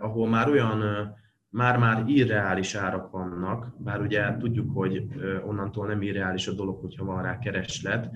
ahol 0.00 0.28
már 0.28 0.48
olyan 0.48 1.10
már-már 1.48 2.08
irreális 2.08 2.74
árak 2.74 3.10
vannak, 3.10 3.74
bár 3.78 4.00
ugye 4.00 4.36
tudjuk, 4.36 4.74
hogy 4.74 5.04
onnantól 5.44 5.86
nem 5.86 6.02
irreális 6.02 6.46
a 6.46 6.52
dolog, 6.52 6.80
hogyha 6.80 7.04
van 7.04 7.22
rá 7.22 7.38
kereslet, 7.38 8.10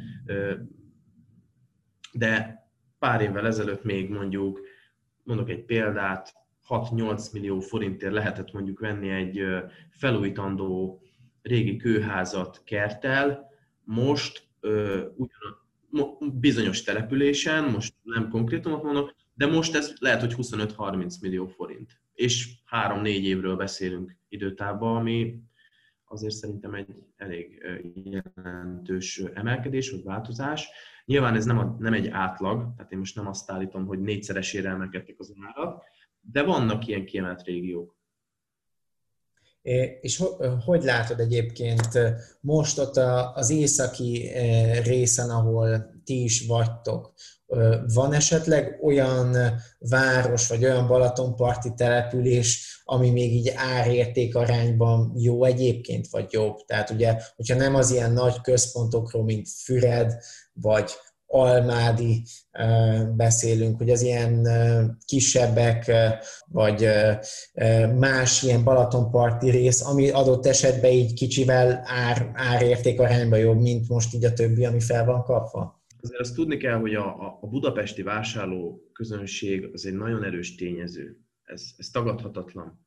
de 2.12 2.64
pár 2.98 3.20
évvel 3.20 3.46
ezelőtt 3.46 3.84
még 3.84 4.10
mondjuk, 4.10 4.60
mondok 5.26 5.50
egy 5.50 5.64
példát, 5.64 6.34
6-8 6.68 7.32
millió 7.32 7.60
forintért 7.60 8.12
lehetett 8.12 8.52
mondjuk 8.52 8.78
venni 8.78 9.08
egy 9.08 9.44
felújítandó 9.90 11.00
régi 11.42 11.76
kőházat 11.76 12.62
kertel, 12.64 13.50
most 13.84 14.48
ugyan 15.16 16.40
bizonyos 16.40 16.82
településen, 16.82 17.64
most 17.64 17.94
nem 18.02 18.28
konkrétumot 18.28 18.82
mondok, 18.82 19.14
de 19.34 19.46
most 19.46 19.74
ez 19.74 19.94
lehet, 19.98 20.20
hogy 20.20 20.34
25-30 20.36 21.20
millió 21.20 21.46
forint. 21.46 22.00
És 22.14 22.48
három-négy 22.64 23.24
évről 23.24 23.56
beszélünk 23.56 24.16
időtávban, 24.28 24.96
ami 24.96 25.38
azért 26.16 26.34
szerintem 26.34 26.74
egy 26.74 27.04
elég 27.16 27.62
jelentős 27.94 29.18
emelkedés 29.34 29.90
vagy 29.90 30.02
változás. 30.02 30.68
Nyilván 31.04 31.34
ez 31.34 31.44
nem, 31.44 31.58
a, 31.58 31.76
nem 31.78 31.92
egy 31.92 32.08
átlag, 32.08 32.74
tehát 32.76 32.92
én 32.92 32.98
most 32.98 33.16
nem 33.16 33.26
azt 33.26 33.50
állítom, 33.50 33.86
hogy 33.86 34.00
négyszeresére 34.00 34.68
emelkedtek 34.68 35.18
az 35.18 35.34
árak, 35.46 35.82
de 36.20 36.42
vannak 36.42 36.86
ilyen 36.86 37.04
kiemelt 37.04 37.42
régiók. 37.42 37.96
És 40.00 40.22
hogy 40.64 40.84
látod 40.84 41.20
egyébként 41.20 41.88
most 42.40 42.78
ott 42.78 42.96
az 43.34 43.50
északi 43.50 44.32
részen, 44.84 45.30
ahol 45.30 45.90
ti 46.04 46.22
is 46.22 46.46
vagytok, 46.46 47.12
van 47.94 48.12
esetleg 48.12 48.78
olyan 48.82 49.36
város, 49.78 50.48
vagy 50.48 50.64
olyan 50.64 50.86
Balatonparti 50.86 51.74
település, 51.74 52.80
ami 52.84 53.10
még 53.10 53.32
így 53.32 53.52
árérték 53.56 54.36
arányban 54.36 55.12
jó 55.16 55.44
egyébként, 55.44 56.06
vagy 56.10 56.32
jobb? 56.32 56.56
Tehát 56.66 56.90
ugye, 56.90 57.16
hogyha 57.36 57.56
nem 57.56 57.74
az 57.74 57.90
ilyen 57.90 58.12
nagy 58.12 58.40
központokról, 58.40 59.24
mint 59.24 59.48
Füred, 59.64 60.12
vagy 60.52 60.90
Almádi 61.26 62.22
beszélünk, 63.16 63.78
hogy 63.78 63.90
az 63.90 64.02
ilyen 64.02 64.48
kisebbek, 65.04 65.92
vagy 66.46 66.88
más 67.98 68.42
ilyen 68.42 68.64
Balatonparti 68.64 69.50
rész, 69.50 69.86
ami 69.86 70.10
adott 70.10 70.46
esetben 70.46 70.90
így 70.90 71.12
kicsivel 71.12 71.82
ár, 71.84 72.30
árérték 72.34 73.00
arányban 73.00 73.38
jobb, 73.38 73.60
mint 73.60 73.88
most 73.88 74.14
így 74.14 74.24
a 74.24 74.32
többi, 74.32 74.64
ami 74.64 74.80
fel 74.80 75.04
van 75.04 75.22
kapva? 75.22 75.76
azért 76.06 76.20
azt 76.20 76.34
tudni 76.34 76.56
kell, 76.56 76.78
hogy 76.78 76.94
a, 76.94 77.38
a 77.40 77.46
budapesti 77.46 78.02
vásárló 78.02 78.90
közönség 78.92 79.70
az 79.72 79.86
egy 79.86 79.94
nagyon 79.94 80.24
erős 80.24 80.54
tényező. 80.54 81.20
Ez, 81.42 81.62
ez 81.76 81.88
tagadhatatlan. 81.88 82.86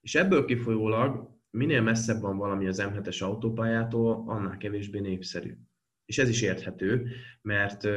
És 0.00 0.14
ebből 0.14 0.44
kifolyólag 0.44 1.30
minél 1.50 1.82
messzebb 1.82 2.20
van 2.20 2.36
valami 2.36 2.66
az 2.66 2.82
M7-es 2.82 3.22
autópályától, 3.22 4.24
annál 4.26 4.56
kevésbé 4.56 5.00
népszerű. 5.00 5.56
És 6.04 6.18
ez 6.18 6.28
is 6.28 6.42
érthető, 6.42 7.08
mert 7.42 7.88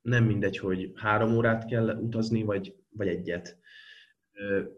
nem 0.00 0.24
mindegy, 0.24 0.58
hogy 0.58 0.92
három 0.94 1.36
órát 1.36 1.66
kell 1.66 1.96
utazni, 1.96 2.42
vagy, 2.42 2.74
vagy 2.90 3.08
egyet. 3.08 3.58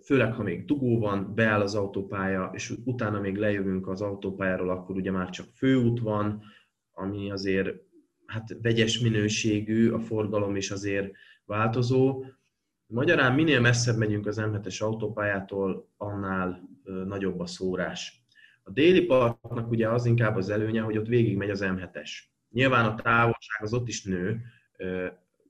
Főleg, 0.05 0.33
ha 0.33 0.43
még 0.43 0.65
dugó 0.65 0.99
van, 0.99 1.35
beáll 1.35 1.61
az 1.61 1.75
autópálya, 1.75 2.51
és 2.55 2.75
utána 2.85 3.21
még 3.21 3.37
lejövünk 3.37 3.89
az 3.89 4.01
autópályáról, 4.01 4.71
akkor 4.71 4.97
ugye 4.97 5.11
már 5.11 5.31
csak 5.31 5.47
főút 5.55 6.01
van, 6.01 6.43
ami 6.93 7.31
azért 7.31 7.87
hát 8.27 8.57
vegyes 8.63 8.99
minőségű, 8.99 9.91
a 9.91 9.99
forgalom 9.99 10.57
is 10.57 10.71
azért 10.71 11.13
változó. 11.45 12.25
Magyarán 12.87 13.35
minél 13.35 13.61
messzebb 13.61 13.97
megyünk 13.97 14.27
az 14.27 14.41
M7-es 14.41 14.83
autópályától, 14.83 15.89
annál 15.97 16.69
nagyobb 16.85 17.41
a 17.41 17.47
szórás. 17.47 18.27
A 18.69 18.71
déli 18.71 19.05
parknak 19.05 19.71
ugye 19.71 19.89
az 19.89 20.05
inkább 20.05 20.37
az 20.37 20.49
előnye, 20.49 20.81
hogy 20.81 20.99
ott 20.99 21.07
végig 21.07 21.37
megy 21.37 21.51
az 21.51 21.61
M7-es. 21.63 22.11
Nyilván 22.51 22.85
a 22.85 22.95
távolság 22.95 23.63
az 23.63 23.75
ott 23.75 23.89
is 23.89 24.05
nő, 24.05 24.43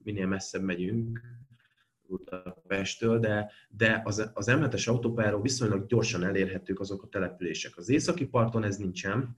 minél 0.02 0.26
messzebb 0.26 0.62
megyünk 0.62 1.20
Budapesttől, 2.02 3.18
de, 3.18 3.50
de 3.68 4.02
az, 4.04 4.30
az 4.34 4.46
M7-es 4.50 4.88
autópályáról 4.88 5.42
viszonylag 5.42 5.86
gyorsan 5.86 6.24
elérhetők 6.24 6.80
azok 6.80 7.02
a 7.02 7.08
települések. 7.08 7.76
Az 7.76 7.88
északi 7.88 8.26
parton 8.26 8.64
ez 8.64 8.76
nincsen. 8.76 9.36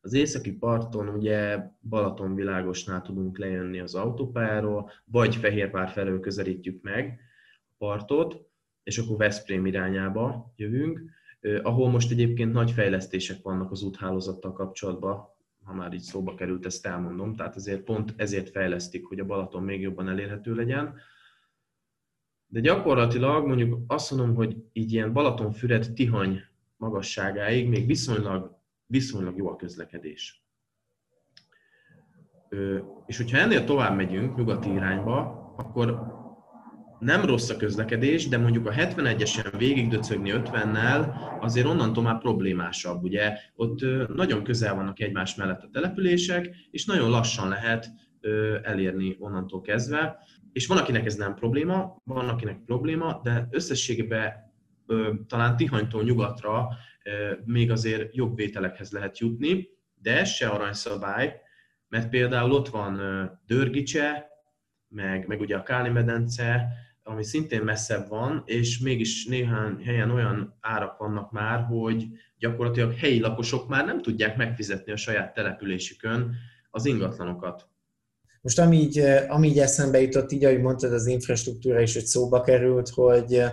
Az 0.00 0.12
északi 0.12 0.52
parton 0.52 1.08
ugye 1.08 1.58
Balatonvilágosnál 1.88 3.02
tudunk 3.02 3.38
lejönni 3.38 3.80
az 3.80 3.94
autópályáról, 3.94 4.90
vagy 5.04 5.36
Fehérvár 5.36 5.88
felől 5.88 6.20
közelítjük 6.20 6.82
meg 6.82 7.20
a 7.70 7.74
partot, 7.78 8.50
és 8.82 8.98
akkor 8.98 9.16
Veszprém 9.16 9.66
irányába 9.66 10.52
jövünk, 10.56 11.20
ahol 11.62 11.90
most 11.90 12.10
egyébként 12.10 12.52
nagy 12.52 12.70
fejlesztések 12.70 13.42
vannak 13.42 13.70
az 13.70 13.82
úthálózattal 13.82 14.52
kapcsolatban, 14.52 15.28
ha 15.64 15.74
már 15.74 15.92
így 15.92 16.00
szóba 16.00 16.34
került, 16.34 16.66
ezt 16.66 16.86
elmondom, 16.86 17.34
tehát 17.34 17.56
ezért 17.56 17.82
pont 17.82 18.14
ezért 18.16 18.50
fejlesztik, 18.50 19.06
hogy 19.06 19.18
a 19.18 19.24
Balaton 19.24 19.62
még 19.62 19.80
jobban 19.80 20.08
elérhető 20.08 20.54
legyen. 20.54 20.94
De 22.46 22.60
gyakorlatilag 22.60 23.46
mondjuk 23.46 23.78
azt 23.86 24.10
mondom, 24.10 24.34
hogy 24.34 24.56
így 24.72 24.92
ilyen 24.92 25.12
Balatonfüred 25.12 25.92
Tihany 25.94 26.40
magasságáig 26.76 27.68
még 27.68 27.86
viszonylag, 27.86 28.58
viszonylag 28.86 29.36
jó 29.36 29.48
a 29.48 29.56
közlekedés. 29.56 30.46
És 33.06 33.16
hogyha 33.16 33.38
ennél 33.38 33.64
tovább 33.64 33.96
megyünk 33.96 34.36
nyugati 34.36 34.72
irányba, 34.72 35.42
akkor 35.56 36.20
nem 37.02 37.24
rossz 37.24 37.48
a 37.48 37.56
közlekedés, 37.56 38.28
de 38.28 38.38
mondjuk 38.38 38.66
a 38.66 38.72
71-esen 38.72 39.52
végigdöcögni 39.58 40.32
50-nel 40.34 41.14
azért 41.40 41.66
onnantól 41.66 42.02
már 42.02 42.18
problémásabb, 42.18 43.02
ugye? 43.02 43.38
Ott 43.54 43.80
nagyon 44.08 44.44
közel 44.44 44.74
vannak 44.74 45.00
egymás 45.00 45.34
mellett 45.34 45.62
a 45.62 45.68
települések, 45.72 46.54
és 46.70 46.84
nagyon 46.84 47.10
lassan 47.10 47.48
lehet 47.48 47.90
elérni 48.62 49.16
onnantól 49.18 49.60
kezdve. 49.60 50.18
És 50.52 50.66
van, 50.66 50.78
akinek 50.78 51.06
ez 51.06 51.14
nem 51.14 51.34
probléma, 51.34 51.96
van, 52.04 52.28
akinek 52.28 52.64
probléma, 52.64 53.20
de 53.22 53.48
összességében 53.50 54.32
talán 55.26 55.56
Tihanytól 55.56 56.02
nyugatra 56.02 56.68
még 57.44 57.70
azért 57.70 58.14
jobb 58.14 58.36
vételekhez 58.36 58.90
lehet 58.90 59.18
jutni, 59.18 59.68
de 59.94 60.18
ez 60.18 60.28
se 60.28 60.48
aranyszabály, 60.48 61.40
mert 61.88 62.08
például 62.08 62.52
ott 62.52 62.68
van 62.68 63.00
Dörgicse, 63.46 64.26
meg, 64.88 65.26
meg 65.26 65.40
ugye 65.40 65.56
a 65.56 65.62
Káli 65.62 65.88
medence, 65.88 66.68
ami 67.02 67.24
szintén 67.24 67.62
messzebb 67.62 68.08
van, 68.08 68.42
és 68.46 68.78
mégis 68.78 69.26
néhány 69.26 69.84
helyen 69.84 70.10
olyan 70.10 70.58
árak 70.60 70.98
vannak 70.98 71.30
már, 71.30 71.64
hogy 71.64 72.06
gyakorlatilag 72.38 72.94
helyi 72.94 73.20
lakosok 73.20 73.68
már 73.68 73.84
nem 73.84 74.02
tudják 74.02 74.36
megfizetni 74.36 74.92
a 74.92 74.96
saját 74.96 75.34
településükön 75.34 76.34
az 76.70 76.86
ingatlanokat. 76.86 77.71
Most 78.42 78.58
ami 78.58 78.76
így, 78.76 79.02
ami 79.28 79.48
így 79.48 79.58
eszembe 79.58 80.00
jutott, 80.00 80.32
így 80.32 80.44
ahogy 80.44 80.60
mondtad, 80.60 80.92
az 80.92 81.06
infrastruktúra 81.06 81.80
is, 81.80 81.94
hogy 81.94 82.04
szóba 82.04 82.40
került, 82.40 82.88
hogy 82.88 83.44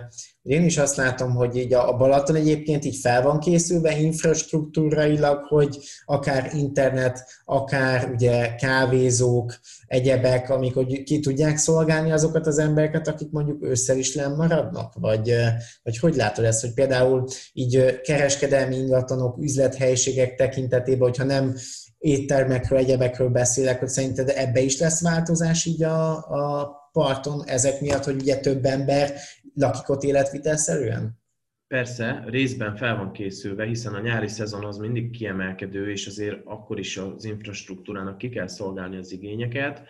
én 0.42 0.64
is 0.64 0.78
azt 0.78 0.96
látom, 0.96 1.34
hogy 1.34 1.56
így 1.56 1.72
a 1.74 1.96
Balaton 1.96 2.36
egyébként 2.36 2.84
így 2.84 2.96
fel 2.96 3.22
van 3.22 3.38
készülve 3.38 3.98
infrastruktúrailag, 3.98 5.44
hogy 5.48 5.78
akár 6.04 6.50
internet, 6.54 7.24
akár 7.44 8.10
ugye 8.10 8.54
kávézók, 8.54 9.60
egyebek, 9.86 10.50
amik 10.50 10.74
hogy 10.74 11.02
ki 11.02 11.20
tudják 11.20 11.56
szolgálni 11.56 12.12
azokat 12.12 12.46
az 12.46 12.58
embereket, 12.58 13.08
akik 13.08 13.30
mondjuk 13.30 13.64
ősszel 13.64 13.98
is 13.98 14.14
maradnak? 14.14 14.94
Vagy, 14.94 15.34
vagy 15.82 15.98
hogy 15.98 16.16
látod 16.16 16.44
ezt, 16.44 16.60
hogy 16.60 16.74
például 16.74 17.24
így 17.52 18.00
kereskedelmi 18.00 18.76
ingatlanok, 18.76 19.38
üzlethelyiségek 19.42 20.34
tekintetében, 20.34 21.08
hogyha 21.08 21.24
nem 21.24 21.54
éttermekről, 22.00 22.78
egyebekről 22.78 23.28
beszélek, 23.28 23.78
hogy 23.78 23.88
szerinted 23.88 24.28
ebbe 24.28 24.60
is 24.60 24.78
lesz 24.78 25.02
változás 25.02 25.64
így 25.64 25.82
a, 25.82 26.12
a 26.16 26.72
parton 26.92 27.42
ezek 27.46 27.80
miatt, 27.80 28.04
hogy 28.04 28.20
ugye 28.20 28.36
több 28.36 28.64
ember 28.64 29.12
lakik 29.54 29.88
ott 29.88 30.02
életvitelszerűen? 30.02 31.18
Persze, 31.66 32.24
részben 32.26 32.76
fel 32.76 32.96
van 32.96 33.12
készülve, 33.12 33.64
hiszen 33.64 33.94
a 33.94 34.00
nyári 34.00 34.28
szezon 34.28 34.64
az 34.64 34.76
mindig 34.76 35.10
kiemelkedő, 35.10 35.90
és 35.90 36.06
azért 36.06 36.40
akkor 36.44 36.78
is 36.78 36.96
az 36.96 37.24
infrastruktúrának 37.24 38.18
ki 38.18 38.28
kell 38.28 38.46
szolgálni 38.46 38.96
az 38.96 39.12
igényeket. 39.12 39.82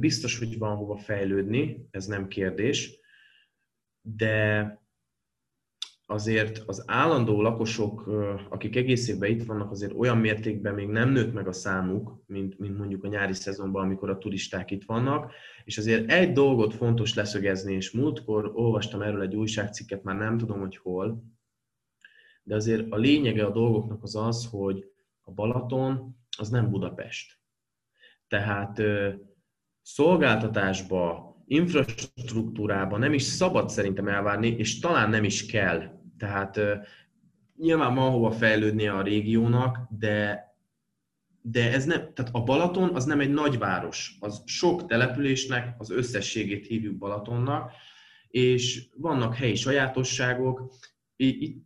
Biztos, 0.00 0.38
hogy 0.38 0.58
van 0.58 0.76
hova 0.76 0.96
fejlődni, 0.96 1.88
ez 1.90 2.06
nem 2.06 2.28
kérdés, 2.28 3.00
de 4.00 4.64
azért 6.06 6.62
az 6.66 6.84
állandó 6.86 7.42
lakosok, 7.42 8.06
akik 8.48 8.76
egész 8.76 9.08
évben 9.08 9.30
itt 9.30 9.44
vannak, 9.44 9.70
azért 9.70 9.92
olyan 9.92 10.18
mértékben 10.18 10.74
még 10.74 10.88
nem 10.88 11.08
nőtt 11.08 11.32
meg 11.32 11.48
a 11.48 11.52
számuk, 11.52 12.22
mint, 12.26 12.58
mint 12.58 12.78
mondjuk 12.78 13.04
a 13.04 13.08
nyári 13.08 13.32
szezonban, 13.32 13.84
amikor 13.84 14.10
a 14.10 14.18
turisták 14.18 14.70
itt 14.70 14.84
vannak. 14.84 15.32
És 15.64 15.78
azért 15.78 16.10
egy 16.10 16.32
dolgot 16.32 16.74
fontos 16.74 17.14
leszögezni, 17.14 17.74
és 17.74 17.90
múltkor 17.90 18.50
olvastam 18.54 19.02
erről 19.02 19.22
egy 19.22 19.36
újságcikket, 19.36 20.02
már 20.02 20.16
nem 20.16 20.38
tudom, 20.38 20.60
hogy 20.60 20.76
hol, 20.76 21.22
de 22.42 22.54
azért 22.54 22.92
a 22.92 22.96
lényege 22.96 23.44
a 23.44 23.50
dolgoknak 23.50 24.02
az 24.02 24.16
az, 24.16 24.48
hogy 24.50 24.90
a 25.20 25.32
Balaton 25.32 26.16
az 26.38 26.48
nem 26.48 26.70
Budapest. 26.70 27.38
Tehát 28.28 28.82
szolgáltatásba, 29.82 31.35
infrastruktúrába 31.46 32.98
nem 32.98 33.12
is 33.12 33.22
szabad 33.22 33.68
szerintem 33.68 34.08
elvárni, 34.08 34.48
és 34.48 34.78
talán 34.78 35.10
nem 35.10 35.24
is 35.24 35.46
kell. 35.46 36.00
Tehát 36.18 36.60
nyilván 37.56 37.94
van 37.94 38.10
hova 38.10 38.30
fejlődnie 38.30 38.92
a 38.92 39.02
régiónak, 39.02 39.78
de, 39.98 40.44
de 41.40 41.72
ez 41.72 41.84
nem, 41.84 42.12
tehát 42.14 42.30
a 42.32 42.42
Balaton 42.42 42.94
az 42.94 43.04
nem 43.04 43.20
egy 43.20 43.32
nagyváros, 43.32 44.16
az 44.20 44.42
sok 44.44 44.86
településnek 44.86 45.74
az 45.78 45.90
összességét 45.90 46.66
hívjuk 46.66 46.96
Balatonnak, 46.96 47.72
és 48.28 48.88
vannak 48.96 49.34
helyi 49.34 49.54
sajátosságok, 49.54 50.72
itt, 51.16 51.64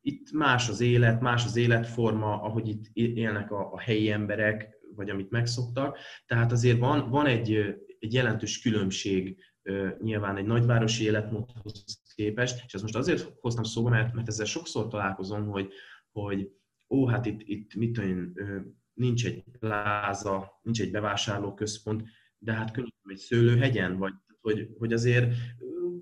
itt 0.00 0.32
más 0.32 0.68
az 0.68 0.80
élet, 0.80 1.20
más 1.20 1.44
az 1.44 1.56
életforma, 1.56 2.42
ahogy 2.42 2.68
itt 2.68 2.84
élnek 2.94 3.50
a, 3.50 3.72
a 3.72 3.80
helyi 3.80 4.10
emberek, 4.10 4.68
vagy 4.94 5.10
amit 5.10 5.30
megszoktak. 5.30 5.98
Tehát 6.26 6.52
azért 6.52 6.78
van, 6.78 7.10
van 7.10 7.26
egy, 7.26 7.74
egy 8.00 8.12
jelentős 8.12 8.60
különbség 8.60 9.36
nyilván 10.00 10.36
egy 10.36 10.46
nagyvárosi 10.46 11.04
életmódhoz 11.04 12.02
képest, 12.14 12.62
és 12.66 12.74
ezt 12.74 12.82
most 12.82 12.96
azért 12.96 13.32
hoztam 13.40 13.62
szóba, 13.62 13.88
mert, 13.88 14.14
mert 14.14 14.28
ezzel 14.28 14.46
sokszor 14.46 14.88
találkozom, 14.88 15.46
hogy, 15.46 15.72
hogy 16.12 16.50
ó, 16.88 17.06
hát 17.06 17.26
itt, 17.26 17.40
itt 17.44 17.74
mit 17.74 17.92
tudom 17.92 18.32
nincs 18.94 19.26
egy 19.26 19.44
pláza, 19.58 20.60
nincs 20.62 20.80
egy 20.80 20.90
bevásárlóközpont, 20.90 22.02
de 22.38 22.52
hát 22.52 22.70
könnyű 22.70 22.88
egy 23.04 23.16
szőlőhegyen, 23.16 23.98
vagy 23.98 24.12
hogy, 24.40 24.68
hogy 24.78 24.92
azért 24.92 25.34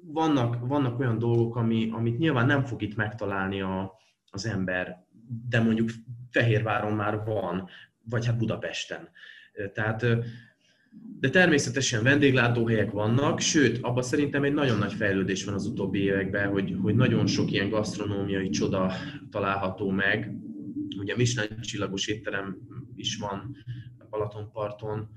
vannak, 0.02 0.66
vannak 0.66 0.98
olyan 0.98 1.18
dolgok, 1.18 1.56
ami, 1.56 1.90
amit 1.92 2.18
nyilván 2.18 2.46
nem 2.46 2.64
fog 2.64 2.82
itt 2.82 2.96
megtalálni 2.96 3.60
a, 3.60 3.92
az 4.30 4.46
ember, 4.46 5.06
de 5.48 5.60
mondjuk 5.60 5.90
Fehérváron 6.30 6.92
már 6.92 7.24
van, 7.24 7.68
vagy 8.04 8.26
hát 8.26 8.38
Budapesten. 8.38 9.08
Tehát 9.72 10.06
de 11.20 11.30
természetesen 11.30 12.02
vendéglátóhelyek 12.02 12.90
vannak, 12.90 13.40
sőt, 13.40 13.78
abban 13.82 14.02
szerintem 14.02 14.44
egy 14.44 14.52
nagyon 14.52 14.78
nagy 14.78 14.92
fejlődés 14.92 15.44
van 15.44 15.54
az 15.54 15.66
utóbbi 15.66 16.02
években, 16.02 16.50
hogy, 16.50 16.76
hogy 16.82 16.94
nagyon 16.94 17.26
sok 17.26 17.50
ilyen 17.52 17.68
gasztronómiai 17.68 18.48
csoda 18.48 18.92
található 19.30 19.90
meg. 19.90 20.32
Ugye 20.98 21.16
Michelin 21.16 21.60
csillagos 21.60 22.06
étterem 22.06 22.56
is 22.94 23.16
van 23.16 23.56
Balatonparton, 24.10 25.08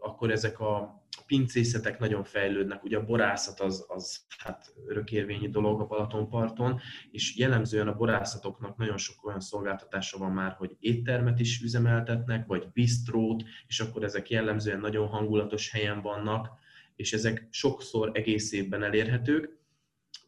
akkor 0.00 0.30
ezek 0.30 0.60
a 0.60 1.01
pincészetek 1.26 1.98
nagyon 1.98 2.24
fejlődnek, 2.24 2.84
ugye 2.84 2.96
a 2.96 3.04
borászat 3.04 3.60
az, 3.60 3.84
az 3.88 4.20
hát 4.38 4.72
örökérvényi 4.86 5.48
dolog 5.48 5.80
a 5.80 5.86
Balatonparton, 5.86 6.80
és 7.10 7.36
jellemzően 7.36 7.88
a 7.88 7.96
borászatoknak 7.96 8.76
nagyon 8.76 8.96
sok 8.96 9.26
olyan 9.26 9.40
szolgáltatása 9.40 10.18
van 10.18 10.32
már, 10.32 10.52
hogy 10.52 10.76
éttermet 10.80 11.40
is 11.40 11.60
üzemeltetnek, 11.60 12.46
vagy 12.46 12.68
bistrót, 12.72 13.42
és 13.66 13.80
akkor 13.80 14.04
ezek 14.04 14.30
jellemzően 14.30 14.80
nagyon 14.80 15.06
hangulatos 15.06 15.70
helyen 15.70 16.00
vannak, 16.00 16.48
és 16.96 17.12
ezek 17.12 17.48
sokszor 17.50 18.10
egész 18.12 18.52
évben 18.52 18.82
elérhetők, 18.82 19.61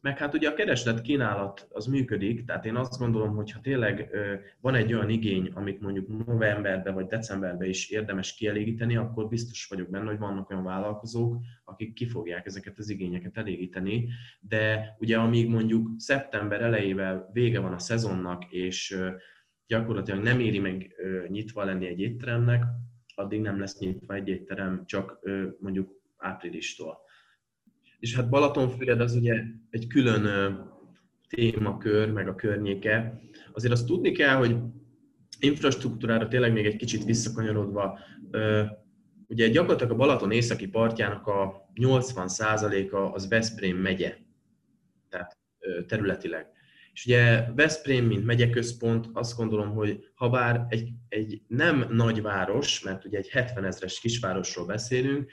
meg 0.05 0.17
hát 0.17 0.33
ugye 0.33 0.49
a 0.49 0.53
kereslet 0.53 1.01
kínálat 1.01 1.67
az 1.69 1.85
működik, 1.85 2.45
tehát 2.45 2.65
én 2.65 2.75
azt 2.75 2.99
gondolom, 2.99 3.35
hogy 3.35 3.51
ha 3.51 3.59
tényleg 3.61 4.09
van 4.61 4.75
egy 4.75 4.93
olyan 4.93 5.09
igény, 5.09 5.51
amit 5.53 5.81
mondjuk 5.81 6.25
novemberben 6.25 6.93
vagy 6.93 7.05
decemberben 7.05 7.67
is 7.67 7.89
érdemes 7.89 8.35
kielégíteni, 8.35 8.95
akkor 8.95 9.27
biztos 9.27 9.67
vagyok 9.67 9.89
benne, 9.89 10.05
hogy 10.05 10.17
vannak 10.17 10.49
olyan 10.49 10.63
vállalkozók, 10.63 11.41
akik 11.63 11.93
ki 11.93 12.07
fogják 12.07 12.45
ezeket 12.45 12.77
az 12.77 12.89
igényeket 12.89 13.37
elégíteni, 13.37 14.07
de 14.39 14.95
ugye 14.99 15.17
amíg 15.17 15.49
mondjuk 15.49 15.89
szeptember 15.97 16.61
elejével 16.61 17.29
vége 17.33 17.59
van 17.59 17.73
a 17.73 17.79
szezonnak, 17.79 18.51
és 18.51 18.97
gyakorlatilag 19.67 20.23
nem 20.23 20.39
éri 20.39 20.59
meg 20.59 20.95
nyitva 21.27 21.63
lenni 21.63 21.87
egy 21.87 21.99
étteremnek, 21.99 22.63
addig 23.15 23.41
nem 23.41 23.59
lesz 23.59 23.79
nyitva 23.79 24.13
egy 24.13 24.27
étterem, 24.27 24.83
csak 24.85 25.19
mondjuk 25.59 25.91
áprilistól. 26.17 27.04
És 27.99 28.15
hát 28.15 28.29
Balatonfüred 28.29 29.01
az 29.01 29.15
ugye 29.15 29.43
egy 29.69 29.87
külön 29.87 30.27
témakör, 31.29 32.11
meg 32.11 32.27
a 32.27 32.35
környéke. 32.35 33.21
Azért 33.53 33.73
azt 33.73 33.85
tudni 33.85 34.11
kell, 34.11 34.35
hogy 34.35 34.55
infrastruktúrára 35.39 36.27
tényleg 36.27 36.53
még 36.53 36.65
egy 36.65 36.75
kicsit 36.75 37.03
visszakanyarodva, 37.03 37.99
ugye 39.27 39.47
gyakorlatilag 39.47 39.91
a 39.91 39.95
Balaton 39.95 40.31
északi 40.31 40.67
partjának 40.67 41.27
a 41.27 41.69
80%-a 41.75 42.97
az 42.97 43.29
Veszprém 43.29 43.77
megye, 43.77 44.17
tehát 45.09 45.37
területileg. 45.87 46.47
És 46.93 47.05
ugye 47.05 47.45
Veszprém, 47.55 48.05
mint 48.05 48.25
megyeközpont, 48.25 49.09
azt 49.13 49.37
gondolom, 49.37 49.69
hogy 49.69 50.09
ha 50.13 50.29
bár 50.29 50.65
egy, 50.69 50.89
egy 51.09 51.41
nem 51.47 51.85
nagyváros, 51.89 52.81
mert 52.81 53.05
ugye 53.05 53.17
egy 53.17 53.29
70 53.29 53.65
ezres 53.65 53.99
kisvárosról 53.99 54.65
beszélünk, 54.65 55.31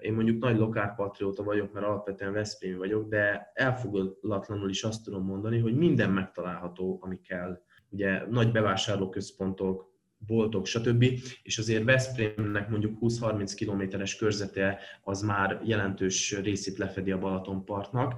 én 0.00 0.12
mondjuk 0.14 0.42
nagy 0.42 0.56
lokálpatrióta 0.56 1.42
vagyok, 1.42 1.72
mert 1.72 1.86
alapvetően 1.86 2.32
Veszprém 2.32 2.78
vagyok, 2.78 3.08
de 3.08 3.50
elfogulatlanul 3.54 4.70
is 4.70 4.82
azt 4.82 5.04
tudom 5.04 5.24
mondani, 5.24 5.58
hogy 5.58 5.76
minden 5.76 6.10
megtalálható, 6.10 6.98
ami 7.02 7.20
kell. 7.20 7.62
Ugye 7.88 8.26
nagy 8.30 8.52
bevásárlóközpontok, 8.52 9.92
boltok, 10.26 10.66
stb. 10.66 11.04
És 11.42 11.58
azért 11.58 11.84
Veszprémnek 11.84 12.68
mondjuk 12.68 12.98
20-30 13.00 13.52
kilométeres 13.56 14.16
körzete 14.16 14.78
az 15.02 15.22
már 15.22 15.60
jelentős 15.64 16.40
részét 16.40 16.78
lefedi 16.78 17.10
a 17.10 17.18
Balatonpartnak, 17.18 18.14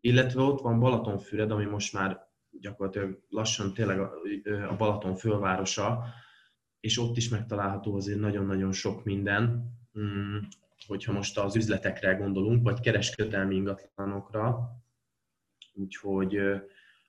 illetve 0.00 0.42
ott 0.42 0.60
van 0.60 0.80
Balatonfüred, 0.80 1.50
ami 1.50 1.64
most 1.64 1.92
már 1.92 2.28
gyakorlatilag 2.60 3.22
lassan 3.28 3.72
tényleg 3.72 4.00
a 4.68 4.76
Balaton 4.78 5.14
fővárosa, 5.14 6.04
és 6.80 6.98
ott 6.98 7.16
is 7.16 7.28
megtalálható 7.28 7.94
azért 7.94 8.18
nagyon-nagyon 8.18 8.72
sok 8.72 9.04
minden. 9.04 9.70
Hogyha 10.86 11.12
most 11.12 11.38
az 11.38 11.56
üzletekre 11.56 12.14
gondolunk, 12.14 12.62
vagy 12.62 12.80
kereskedelmi 12.80 13.54
ingatlanokra. 13.54 14.70
Úgyhogy, 15.74 16.38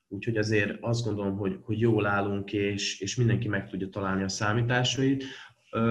úgyhogy 0.08 0.36
azért 0.36 0.76
azt 0.80 1.04
gondolom, 1.04 1.36
hogy, 1.36 1.58
hogy 1.62 1.80
jól 1.80 2.06
állunk, 2.06 2.52
és, 2.52 3.00
és 3.00 3.16
mindenki 3.16 3.48
meg 3.48 3.68
tudja 3.68 3.88
találni 3.88 4.22
a 4.22 4.28
számításait. 4.28 5.24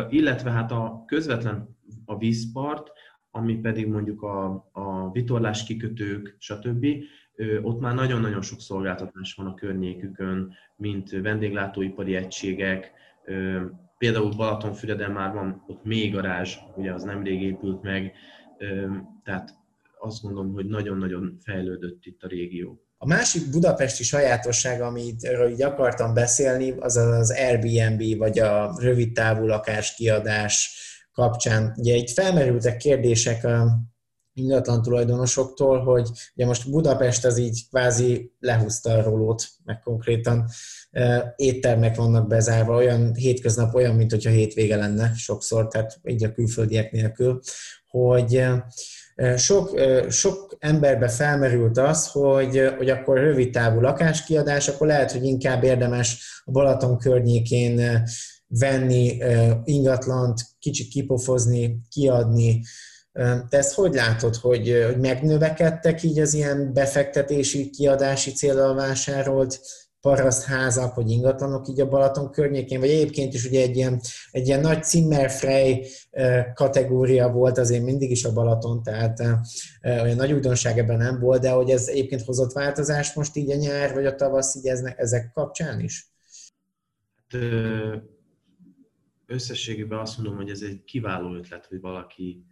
Illetve 0.10 0.52
hát 0.52 0.72
a 0.72 1.04
közvetlen 1.06 1.78
a 2.06 2.18
vízpart, 2.18 2.92
ami 3.32 3.56
pedig 3.56 3.88
mondjuk 3.88 4.22
a, 4.22 4.70
a 4.72 5.12
vitorlás 5.12 5.63
kikötők, 5.63 6.36
stb. 6.40 6.86
Ott 7.62 7.80
már 7.80 7.96
nagyon-nagyon 7.96 8.42
sok 8.42 8.62
szolgáltatás 8.62 9.34
van 9.34 9.48
a 9.48 9.54
környékükön, 9.54 10.54
mint 10.76 11.10
vendéglátóipari 11.10 12.16
egységek, 12.16 12.92
Például 13.98 14.36
Balatonfüreden 14.36 15.12
már 15.12 15.34
van 15.34 15.64
ott 15.68 15.84
még 15.84 16.14
garázs, 16.14 16.56
ugye 16.76 16.94
az 16.94 17.04
nemrég 17.04 17.42
épült 17.42 17.82
meg, 17.82 18.14
tehát 19.24 19.56
azt 20.00 20.22
gondolom, 20.22 20.54
hogy 20.54 20.66
nagyon-nagyon 20.66 21.38
fejlődött 21.44 22.06
itt 22.06 22.24
a 22.24 22.28
régió. 22.28 22.82
A 22.98 23.08
másik 23.08 23.50
budapesti 23.52 24.04
sajátosság, 24.04 24.82
amit 24.82 25.30
így 25.50 25.62
akartam 25.62 26.14
beszélni, 26.14 26.72
az 26.72 26.96
az 26.96 27.32
Airbnb, 27.32 28.18
vagy 28.18 28.40
a 28.40 28.78
rövid 28.80 29.14
távú 29.14 29.46
lakás 29.46 29.96
kiadás 29.96 30.82
kapcsán. 31.12 31.74
Ugye 31.78 31.96
itt 31.96 32.10
felmerültek 32.10 32.78
kérdések 32.78 33.48
ingatlan 34.38 34.82
tulajdonosoktól, 34.82 35.80
hogy 35.80 36.10
ugye 36.36 36.45
most 36.45 36.69
Budapest 36.69 37.26
az 37.26 37.38
így 37.38 37.67
kvázi 37.69 38.32
lehúzta 38.39 38.89
a 38.89 39.04
rolót, 39.04 39.47
meg 39.63 39.80
konkrétan 39.80 40.50
éttermek 41.36 41.95
vannak 41.95 42.28
bezárva, 42.28 42.76
olyan 42.76 43.15
hétköznap 43.15 43.76
olyan, 43.76 43.95
mint 43.95 44.12
hogyha 44.12 44.30
hétvége 44.30 44.76
lenne 44.76 45.12
sokszor, 45.15 45.67
tehát 45.67 46.00
így 46.04 46.23
a 46.23 46.32
külföldiek 46.32 46.91
nélkül, 46.91 47.39
hogy 47.88 48.45
sok, 49.36 49.80
sok 50.10 50.56
emberbe 50.60 51.08
felmerült 51.08 51.78
az, 51.78 52.08
hogy, 52.08 52.62
hogy 52.78 52.89
akkor 52.89 53.17
rövid 53.17 53.52
távú 53.52 53.80
lakáskiadás, 53.80 54.67
akkor 54.67 54.88
lehet, 54.88 55.12
hogy 55.12 55.23
inkább 55.23 55.63
érdemes 55.63 56.41
a 56.45 56.52
Balaton 56.52 56.97
környékén 56.97 58.04
venni 58.47 59.17
ingatlant, 59.63 60.41
kicsit 60.60 60.88
kipofozni, 60.88 61.80
kiadni. 61.89 62.62
Te 63.50 63.58
ezt 63.58 63.74
hogy 63.74 63.94
látod, 63.94 64.36
hogy, 64.36 64.84
hogy 64.86 64.98
megnövekedtek 64.98 66.04
így 66.04 66.20
az 66.20 66.34
ilyen 66.34 66.74
befektetési, 66.74 67.70
kiadási 67.70 68.32
célral 68.32 68.76
vásárolt 68.76 69.60
parasztházak, 70.02 70.96
vagy 70.96 71.10
ingatlanok 71.10 71.68
így 71.68 71.82
a 71.82 71.88
Balaton 71.88 72.32
környékén, 72.32 72.80
vagy 72.80 72.90
egyébként 72.90 73.34
is 73.34 73.46
ugye 73.46 73.62
egy 73.62 73.76
ilyen, 73.76 74.02
egy 74.32 74.48
ilyen 74.48 74.60
nagy 74.60 74.84
Zimmerfrey 74.84 75.86
kategória 76.54 77.32
volt 77.32 77.58
azért 77.58 77.84
mindig 77.84 78.12
is 78.12 78.24
a 78.24 78.34
Balaton, 78.34 78.84
tehát 78.84 79.20
olyan 79.82 80.16
nagy 80.16 80.32
újdonság 80.32 80.78
ebben 80.78 80.98
nem 80.98 81.20
volt, 81.20 81.42
de 81.42 81.50
hogy 81.50 81.70
ez 81.70 81.88
egyébként 81.88 82.22
hozott 82.22 82.52
változást 82.52 83.16
most 83.16 83.36
így 83.36 83.52
a 83.52 83.56
nyár, 83.56 83.94
vagy 83.94 84.06
a 84.06 84.16
tavasz 84.16 84.56
így 84.56 84.68
ezek 84.96 85.32
kapcsán 85.34 85.80
is? 85.80 86.12
Hát, 87.16 87.42
összességében 89.26 90.00
azt 90.00 90.18
mondom, 90.18 90.36
hogy 90.36 90.50
ez 90.50 90.62
egy 90.62 90.84
kiváló 90.84 91.36
ötlet, 91.36 91.66
hogy 91.66 91.82
valaki 91.82 92.46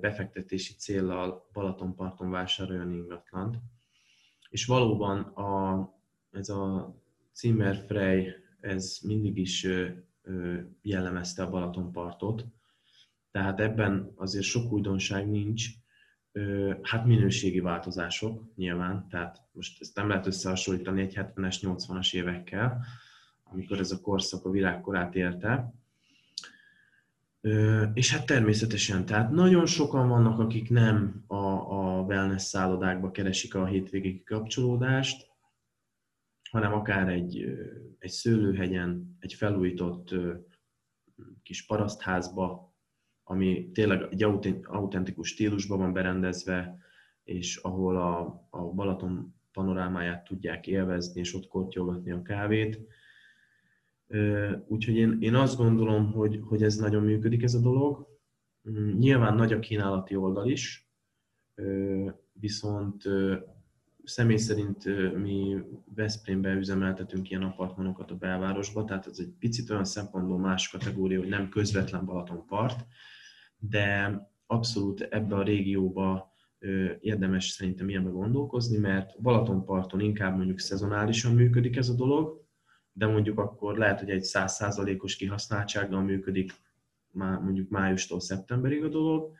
befektetési 0.00 0.74
céllal 0.74 1.48
Balatonparton 1.52 2.30
vásároljon 2.30 2.92
ingatlant. 2.92 3.56
És 4.50 4.66
valóban 4.66 5.20
a, 5.20 5.88
ez 6.30 6.48
a 6.48 6.94
Zimmerfrey, 7.34 8.32
ez 8.60 8.98
mindig 9.02 9.36
is 9.36 9.66
jellemezte 10.82 11.42
a 11.42 11.50
Balatonpartot, 11.50 12.46
tehát 13.30 13.60
ebben 13.60 14.12
azért 14.14 14.44
sok 14.44 14.72
újdonság 14.72 15.30
nincs, 15.30 15.68
hát 16.82 17.04
minőségi 17.06 17.60
változások 17.60 18.54
nyilván, 18.56 19.08
tehát 19.08 19.42
most 19.52 19.80
ezt 19.80 19.96
nem 19.96 20.08
lehet 20.08 20.26
összehasonlítani 20.26 21.00
egy 21.00 21.14
70-es, 21.16 21.56
80-as 21.60 22.14
évekkel, 22.14 22.84
amikor 23.42 23.78
ez 23.78 23.90
a 23.90 24.00
korszak 24.00 24.44
a 24.44 24.50
világkorát 24.50 25.14
érte. 25.14 25.74
És 27.94 28.12
hát 28.12 28.26
természetesen, 28.26 29.06
tehát 29.06 29.30
nagyon 29.30 29.66
sokan 29.66 30.08
vannak, 30.08 30.38
akik 30.38 30.70
nem 30.70 31.24
a, 31.26 31.34
a 31.36 32.02
wellness 32.02 32.42
szállodákba 32.42 33.10
keresik 33.10 33.54
a 33.54 33.66
hétvégi 33.66 34.22
kapcsolódást, 34.22 35.28
hanem 36.50 36.72
akár 36.72 37.08
egy, 37.08 37.44
egy 37.98 38.10
szőlőhegyen, 38.10 39.16
egy 39.20 39.34
felújított 39.34 40.14
kis 41.42 41.66
parasztházba, 41.66 42.74
ami 43.24 43.70
tényleg 43.72 44.06
egy 44.10 44.22
autentikus 44.62 45.28
stílusban 45.28 45.78
van 45.78 45.92
berendezve, 45.92 46.78
és 47.24 47.56
ahol 47.56 47.96
a, 47.96 48.46
a 48.50 48.72
Balaton 48.72 49.34
panorámáját 49.52 50.24
tudják 50.24 50.66
élvezni, 50.66 51.20
és 51.20 51.34
ott 51.34 51.48
kortyolgatni 51.48 52.10
a 52.10 52.22
kávét. 52.22 52.80
Úgyhogy 54.66 54.96
én, 54.96 55.16
én 55.20 55.34
azt 55.34 55.56
gondolom, 55.56 56.12
hogy, 56.12 56.40
hogy 56.42 56.62
ez 56.62 56.76
nagyon 56.76 57.02
működik 57.02 57.42
ez 57.42 57.54
a 57.54 57.60
dolog. 57.60 58.06
Mm, 58.70 58.98
nyilván 58.98 59.34
nagy 59.34 59.52
a 59.52 59.58
kínálati 59.58 60.16
oldal 60.16 60.48
is, 60.48 60.90
viszont 62.32 63.02
személy 64.04 64.36
szerint 64.36 64.84
mi 65.16 65.56
Veszprémben 65.94 66.56
üzemeltetünk 66.56 67.30
ilyen 67.30 67.42
apartmanokat 67.42 68.10
a 68.10 68.16
belvárosba, 68.16 68.84
tehát 68.84 69.06
ez 69.06 69.18
egy 69.18 69.32
picit 69.38 69.70
olyan 69.70 69.84
szempontból 69.84 70.38
más 70.38 70.68
kategória, 70.68 71.18
hogy 71.18 71.28
nem 71.28 71.48
közvetlen 71.48 72.04
Balatonpart, 72.04 72.86
de 73.58 74.18
abszolút 74.46 75.00
ebbe 75.00 75.36
a 75.36 75.42
régióba 75.42 76.34
érdemes 77.00 77.48
szerintem 77.48 77.88
ilyenbe 77.88 78.10
gondolkozni, 78.10 78.78
mert 78.78 79.22
Balatonparton 79.22 80.00
inkább 80.00 80.36
mondjuk 80.36 80.58
szezonálisan 80.58 81.34
működik 81.34 81.76
ez 81.76 81.88
a 81.88 81.94
dolog, 81.94 82.39
de 83.00 83.06
mondjuk 83.06 83.38
akkor 83.38 83.78
lehet, 83.78 84.00
hogy 84.00 84.10
egy 84.10 84.24
100%-os 84.24 85.16
kihasználtsággal 85.16 86.02
működik 86.02 86.52
mondjuk 87.12 87.68
májustól 87.68 88.20
szeptemberig 88.20 88.84
a 88.84 88.88
dolog, 88.88 89.32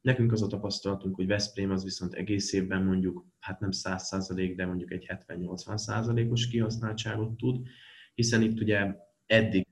Nekünk 0.00 0.32
az 0.32 0.42
a 0.42 0.46
tapasztalatunk, 0.46 1.14
hogy 1.14 1.26
Veszprém 1.26 1.70
az 1.70 1.84
viszont 1.84 2.14
egész 2.14 2.52
évben 2.52 2.82
mondjuk, 2.82 3.24
hát 3.38 3.60
nem 3.60 3.70
100%, 3.72 4.52
de 4.56 4.66
mondjuk 4.66 4.92
egy 4.92 5.06
70-80%-os 5.08 6.48
kihasználtságot 6.48 7.36
tud, 7.36 7.66
hiszen 8.14 8.42
itt 8.42 8.60
ugye 8.60 8.94
eddig 9.26 9.66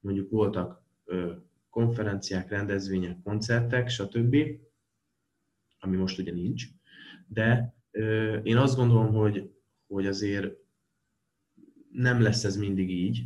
mondjuk 0.00 0.30
voltak 0.30 0.82
konferenciák, 1.70 2.48
rendezvények, 2.48 3.22
koncertek, 3.22 3.88
stb., 3.88 4.36
ami 5.78 5.96
most 5.96 6.18
ugye 6.18 6.32
nincs, 6.32 6.64
de 7.26 7.74
én 8.42 8.56
azt 8.56 8.76
gondolom, 8.76 9.14
hogy, 9.14 9.50
hogy 9.86 10.06
azért 10.06 10.63
nem 11.94 12.22
lesz 12.22 12.44
ez 12.44 12.56
mindig 12.56 12.90
így, 12.90 13.24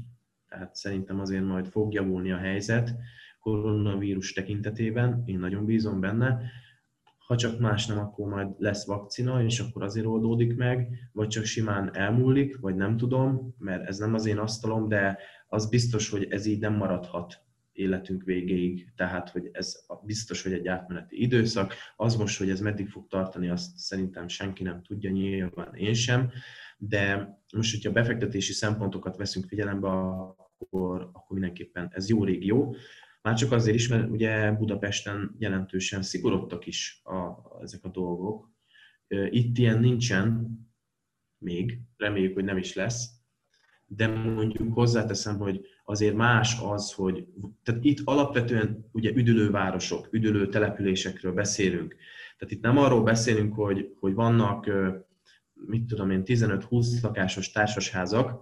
tehát 0.48 0.74
szerintem 0.74 1.20
azért 1.20 1.44
majd 1.44 1.66
fog 1.66 1.92
javulni 1.92 2.33
a 2.33 2.37
helyzet 2.37 2.94
koronavírus 3.40 4.33
tekintetében, 4.33 5.22
én 5.26 5.38
nagyon 5.38 5.64
bízom 5.64 6.00
benne, 6.00 6.40
ha 7.18 7.37
csak 7.37 7.59
más 7.59 7.87
nem, 7.87 7.98
akkor 7.98 8.28
majd 8.28 8.48
lesz 8.59 8.87
vakcina, 8.87 9.42
és 9.42 9.61
akkor 9.61 9.83
azért 9.83 10.07
oldódik 10.07 10.57
meg, 10.57 10.88
vagy 11.12 11.28
csak 11.28 11.44
simán 11.44 11.96
elmúlik, 11.96 12.61
vagy 12.61 12.76
nem 12.76 12.96
tudom, 12.96 13.54
mert 13.59 13.88
ez 13.88 13.98
nem 13.98 14.14
az 14.14 14.26
én 14.26 14.38
asztalom, 14.38 14.88
de 14.88 15.18
az 15.48 15.68
biztos, 15.68 16.11
hogy 16.11 16.26
ez 16.31 16.46
így 16.46 16.59
nem 16.59 16.74
maradhat 16.74 17.40
életünk 17.72 18.22
végéig, 18.22 18.92
tehát 18.96 19.31
hogy 19.31 19.48
ez 19.52 19.87
biztos, 20.02 20.42
hogy 20.42 20.52
egy 20.52 20.68
átmeneti 20.68 21.22
időszak. 21.22 21.74
Az 21.96 22.16
most, 22.16 22.38
hogy 22.38 22.50
ez 22.50 22.61
meddig 22.61 22.88
fog 22.88 23.07
tartani, 23.09 23.48
azt 23.48 23.76
szerintem 23.76 24.28
senki 24.28 24.62
nem 24.62 24.83
tudja, 24.83 25.11
nyilván 25.11 25.74
én 25.74 25.94
sem, 25.94 26.31
de 26.78 27.36
most, 27.54 27.74
hogyha 27.74 27.92
befektetési 27.92 28.52
szempontokat 28.52 29.16
veszünk 29.16 29.46
figyelembe, 29.46 29.88
akkor, 29.88 31.00
akkor 31.12 31.38
mindenképpen 31.38 31.90
ez 31.92 32.08
jó 32.08 32.24
régió. 32.24 32.76
Már 33.22 33.34
csak 33.34 33.52
azért 33.52 33.76
is, 33.76 33.88
mert 33.88 34.10
ugye 34.10 34.52
Budapesten 34.52 35.34
jelentősen 35.38 36.02
szigorodtak 36.02 36.66
is 36.66 37.00
a, 37.04 37.58
ezek 37.62 37.84
a 37.84 37.88
dolgok. 37.88 38.50
Itt 39.30 39.58
ilyen 39.58 39.78
nincsen 39.78 40.50
még, 41.38 41.80
reméljük, 41.96 42.34
hogy 42.34 42.44
nem 42.44 42.56
is 42.56 42.74
lesz, 42.74 43.10
de 43.86 44.06
mondjuk 44.06 44.74
hozzáteszem, 44.74 45.38
hogy 45.38 45.66
azért 45.84 46.14
más 46.14 46.60
az, 46.62 46.92
hogy 46.92 47.26
tehát 47.62 47.84
itt 47.84 48.00
alapvetően 48.04 48.88
ugye 48.92 49.12
üdülővárosok, 49.14 50.08
üdülő 50.10 50.48
településekről 50.48 51.32
beszélünk. 51.32 51.96
Tehát 52.38 52.54
itt 52.54 52.62
nem 52.62 52.78
arról 52.78 53.02
beszélünk, 53.02 53.54
hogy, 53.54 53.94
hogy 54.00 54.14
vannak, 54.14 54.70
mit 55.66 55.87
tudom 55.87 56.11
én, 56.11 56.23
15-20 56.25 57.03
lakásos 57.03 57.51
társasházak, 57.51 58.40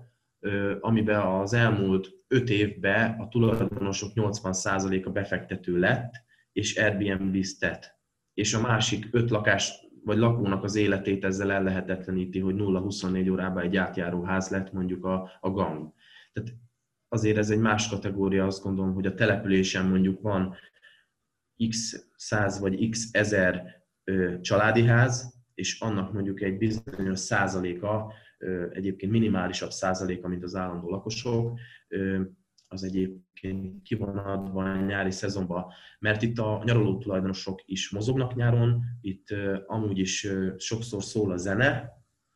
amiben 0.81 1.21
az 1.21 1.53
elmúlt 1.53 2.11
5 2.29 2.51
évben 2.51 3.21
a 3.21 3.29
tulajdonosok 3.29 4.11
80%-a 4.15 5.11
befektető 5.11 5.79
lett, 5.79 6.13
és 6.53 6.77
Airbnb-ztet. 6.77 7.99
És 8.35 8.55
a 8.55 8.61
másik 8.61 9.09
5 9.11 9.31
lakás 9.31 9.87
vagy 10.05 10.19
lakónak 10.19 10.63
az 10.63 10.75
életét 10.75 11.25
ezzel 11.25 11.53
el 11.53 11.63
lehetetleníti, 11.63 12.41
hogy 12.41 12.55
0-24 12.59 13.31
órában 13.31 13.63
egy 13.63 13.77
átjáró 13.77 14.23
ház 14.23 14.49
lett 14.49 14.73
mondjuk 14.73 15.05
a, 15.05 15.31
a 15.41 15.51
gang. 15.51 15.93
Tehát 16.33 16.55
azért 17.09 17.37
ez 17.37 17.51
egy 17.51 17.59
más 17.59 17.89
kategória, 17.89 18.47
azt 18.47 18.63
gondolom, 18.63 18.95
hogy 18.95 19.07
a 19.07 19.15
településen 19.15 19.87
mondjuk 19.87 20.21
van 20.21 20.55
x 21.69 22.07
száz 22.17 22.61
vagy 22.61 22.89
x 22.89 23.09
ezer 23.13 23.83
családi 24.41 24.85
ház, 24.85 25.36
és 25.57 25.81
annak 25.81 26.12
mondjuk 26.12 26.42
egy 26.42 26.59
bizonyos 26.59 27.19
százaléka, 27.19 28.12
egyébként 28.71 29.12
minimálisabb 29.12 29.71
százaléka, 29.71 30.29
mint 30.29 30.42
az 30.42 30.55
állandó 30.55 30.90
lakosok, 30.90 31.59
az 32.69 32.85
egyébként 32.85 33.83
ki 33.83 33.95
van 33.95 34.19
adva 34.19 34.62
a 34.62 34.85
nyári 34.85 35.11
szezonban, 35.11 35.66
mert 35.99 36.23
itt 36.23 36.38
a 36.38 36.62
nyaraló 36.64 36.99
tulajdonosok 36.99 37.62
is 37.64 37.90
mozognak 37.90 38.35
nyáron, 38.35 38.83
itt 39.01 39.27
amúgy 39.66 39.99
is 39.99 40.29
sokszor 40.57 41.03
szól 41.03 41.33
a 41.33 41.37
zene 41.37 41.95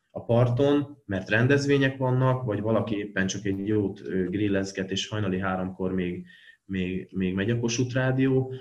a 0.09 0.23
parton, 0.23 0.97
mert 1.05 1.29
rendezvények 1.29 1.97
vannak, 1.97 2.43
vagy 2.43 2.61
valaki 2.61 2.95
éppen 2.95 3.27
csak 3.27 3.45
egy 3.45 3.67
jót 3.67 4.01
grillezget, 4.29 4.91
és 4.91 5.07
hajnali 5.07 5.39
háromkor 5.39 5.93
még, 5.93 6.25
még, 6.65 7.09
még 7.11 7.33
megy 7.33 7.49
a 7.49 7.59
Kossuth 7.59 7.93
Rádió. 7.93 8.53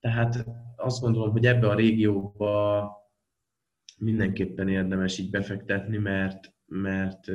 Tehát 0.00 0.46
azt 0.76 1.00
gondolom, 1.00 1.30
hogy 1.30 1.46
ebbe 1.46 1.68
a 1.68 1.74
régióba 1.74 2.90
mindenképpen 3.98 4.68
érdemes 4.68 5.18
így 5.18 5.30
befektetni, 5.30 5.96
mert, 5.96 6.52
mert 6.66 7.30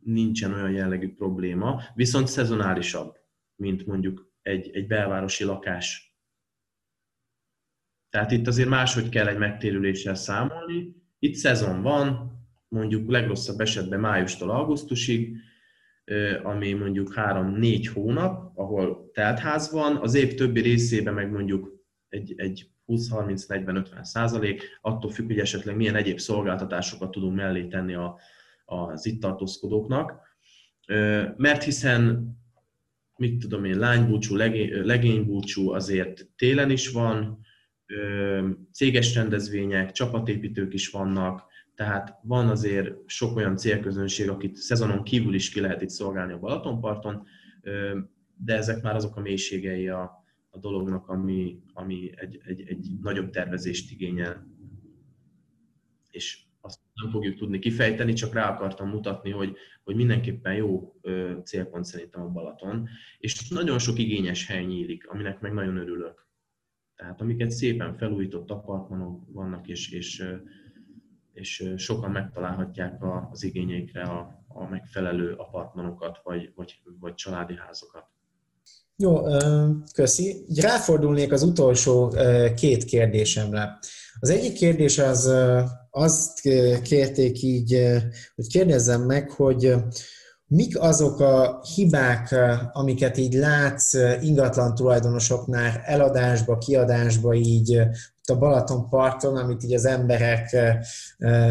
nincsen 0.00 0.52
olyan 0.52 0.70
jellegű 0.70 1.14
probléma, 1.14 1.82
viszont 1.94 2.28
szezonálisabb, 2.28 3.16
mint 3.56 3.86
mondjuk 3.86 4.32
egy, 4.42 4.70
egy 4.72 4.86
belvárosi 4.86 5.44
lakás. 5.44 6.16
Tehát 8.10 8.30
itt 8.30 8.46
azért 8.46 8.68
máshogy 8.68 9.08
kell 9.08 9.26
egy 9.26 9.38
megtérüléssel 9.38 10.14
számolni. 10.14 10.96
Itt 11.18 11.34
szezon 11.34 11.82
van, 11.82 12.32
mondjuk 12.68 13.10
legrosszabb 13.10 13.60
esetben 13.60 14.00
májustól 14.00 14.50
augusztusig, 14.50 15.36
ami 16.42 16.72
mondjuk 16.72 17.12
3-4 17.16 17.90
hónap, 17.92 18.58
ahol 18.58 19.10
teltház 19.12 19.72
van, 19.72 19.96
az 19.96 20.14
év 20.14 20.34
többi 20.34 20.60
részében 20.60 21.14
meg 21.14 21.30
mondjuk 21.30 21.84
egy, 22.08 22.34
egy 22.36 22.73
20-30-40-50 22.86 24.02
százalék, 24.02 24.78
attól 24.80 25.10
függ, 25.10 25.26
hogy 25.26 25.38
esetleg 25.38 25.76
milyen 25.76 25.96
egyéb 25.96 26.18
szolgáltatásokat 26.18 27.10
tudunk 27.10 27.36
mellé 27.36 27.66
tenni 27.66 27.94
a, 27.94 28.18
az 28.64 29.06
itt 29.06 29.20
tartózkodóknak, 29.20 30.20
mert 31.36 31.62
hiszen 31.62 32.32
mit 33.16 33.38
tudom 33.38 33.64
én, 33.64 33.78
lánybúcsú, 33.78 34.36
legénybúcsú 34.84 35.70
azért 35.70 36.28
télen 36.36 36.70
is 36.70 36.90
van, 36.90 37.38
céges 38.72 39.14
rendezvények, 39.14 39.92
csapatépítők 39.92 40.74
is 40.74 40.90
vannak, 40.90 41.44
tehát 41.74 42.18
van 42.22 42.48
azért 42.48 42.92
sok 43.06 43.36
olyan 43.36 43.56
célközönség, 43.56 44.28
akit 44.28 44.56
szezonon 44.56 45.02
kívül 45.02 45.34
is 45.34 45.50
ki 45.50 45.60
lehet 45.60 45.82
itt 45.82 45.88
szolgálni 45.88 46.32
a 46.32 46.38
Balatonparton, 46.38 47.26
de 48.36 48.54
ezek 48.54 48.82
már 48.82 48.94
azok 48.94 49.16
a 49.16 49.20
mélységei 49.20 49.88
a, 49.88 50.23
a 50.54 50.58
dolognak, 50.58 51.08
ami, 51.08 51.62
ami 51.72 52.10
egy, 52.16 52.40
egy, 52.44 52.60
egy 52.60 52.86
nagyobb 53.00 53.30
tervezést 53.30 53.90
igényel. 53.90 54.46
És 56.10 56.44
azt 56.60 56.80
nem 56.94 57.10
fogjuk 57.10 57.36
tudni 57.36 57.58
kifejteni, 57.58 58.12
csak 58.12 58.34
rá 58.34 58.50
akartam 58.54 58.88
mutatni, 58.88 59.30
hogy, 59.30 59.56
hogy 59.84 59.94
mindenképpen 59.94 60.54
jó 60.54 61.00
célpont 61.44 61.84
szerintem 61.84 62.22
a 62.22 62.28
Balaton, 62.28 62.88
és 63.18 63.48
nagyon 63.48 63.78
sok 63.78 63.98
igényes 63.98 64.46
hely 64.46 64.64
nyílik, 64.64 65.08
aminek 65.08 65.40
meg 65.40 65.52
nagyon 65.52 65.76
örülök. 65.76 66.28
Tehát 66.94 67.20
amiket 67.20 67.50
szépen 67.50 67.96
felújított 67.96 68.50
apartmanok 68.50 69.24
vannak, 69.32 69.68
és, 69.68 69.90
és, 69.90 70.24
és 71.32 71.72
sokan 71.76 72.10
megtalálhatják 72.10 73.02
az 73.30 73.42
igényeikre 73.42 74.02
a, 74.02 74.44
a 74.48 74.68
megfelelő 74.68 75.32
apartmanokat, 75.32 76.20
vagy, 76.22 76.52
vagy, 76.54 76.82
vagy 76.98 77.14
családi 77.14 77.56
házokat. 77.56 78.13
Jó, 78.96 79.22
köszi. 79.94 80.44
Ráfordulnék 80.56 81.32
az 81.32 81.42
utolsó 81.42 82.14
két 82.56 82.84
kérdésemre. 82.84 83.78
Az 84.20 84.30
egyik 84.30 84.52
kérdés 84.52 84.98
az 84.98 85.30
azt 85.90 86.40
kérték 86.82 87.42
így, 87.42 87.80
hogy 88.34 88.46
kérdezzem 88.46 89.02
meg, 89.02 89.30
hogy 89.30 89.74
mik 90.54 90.80
azok 90.80 91.20
a 91.20 91.60
hibák, 91.74 92.34
amiket 92.72 93.16
így 93.16 93.34
látsz 93.34 93.94
ingatlan 94.20 94.74
tulajdonosoknál 94.74 95.82
eladásba, 95.84 96.58
kiadásba 96.58 97.34
így 97.34 97.80
a 98.26 98.38
Balaton 98.38 98.88
parton, 98.88 99.36
amit 99.36 99.64
így 99.64 99.74
az 99.74 99.84
emberek 99.84 100.56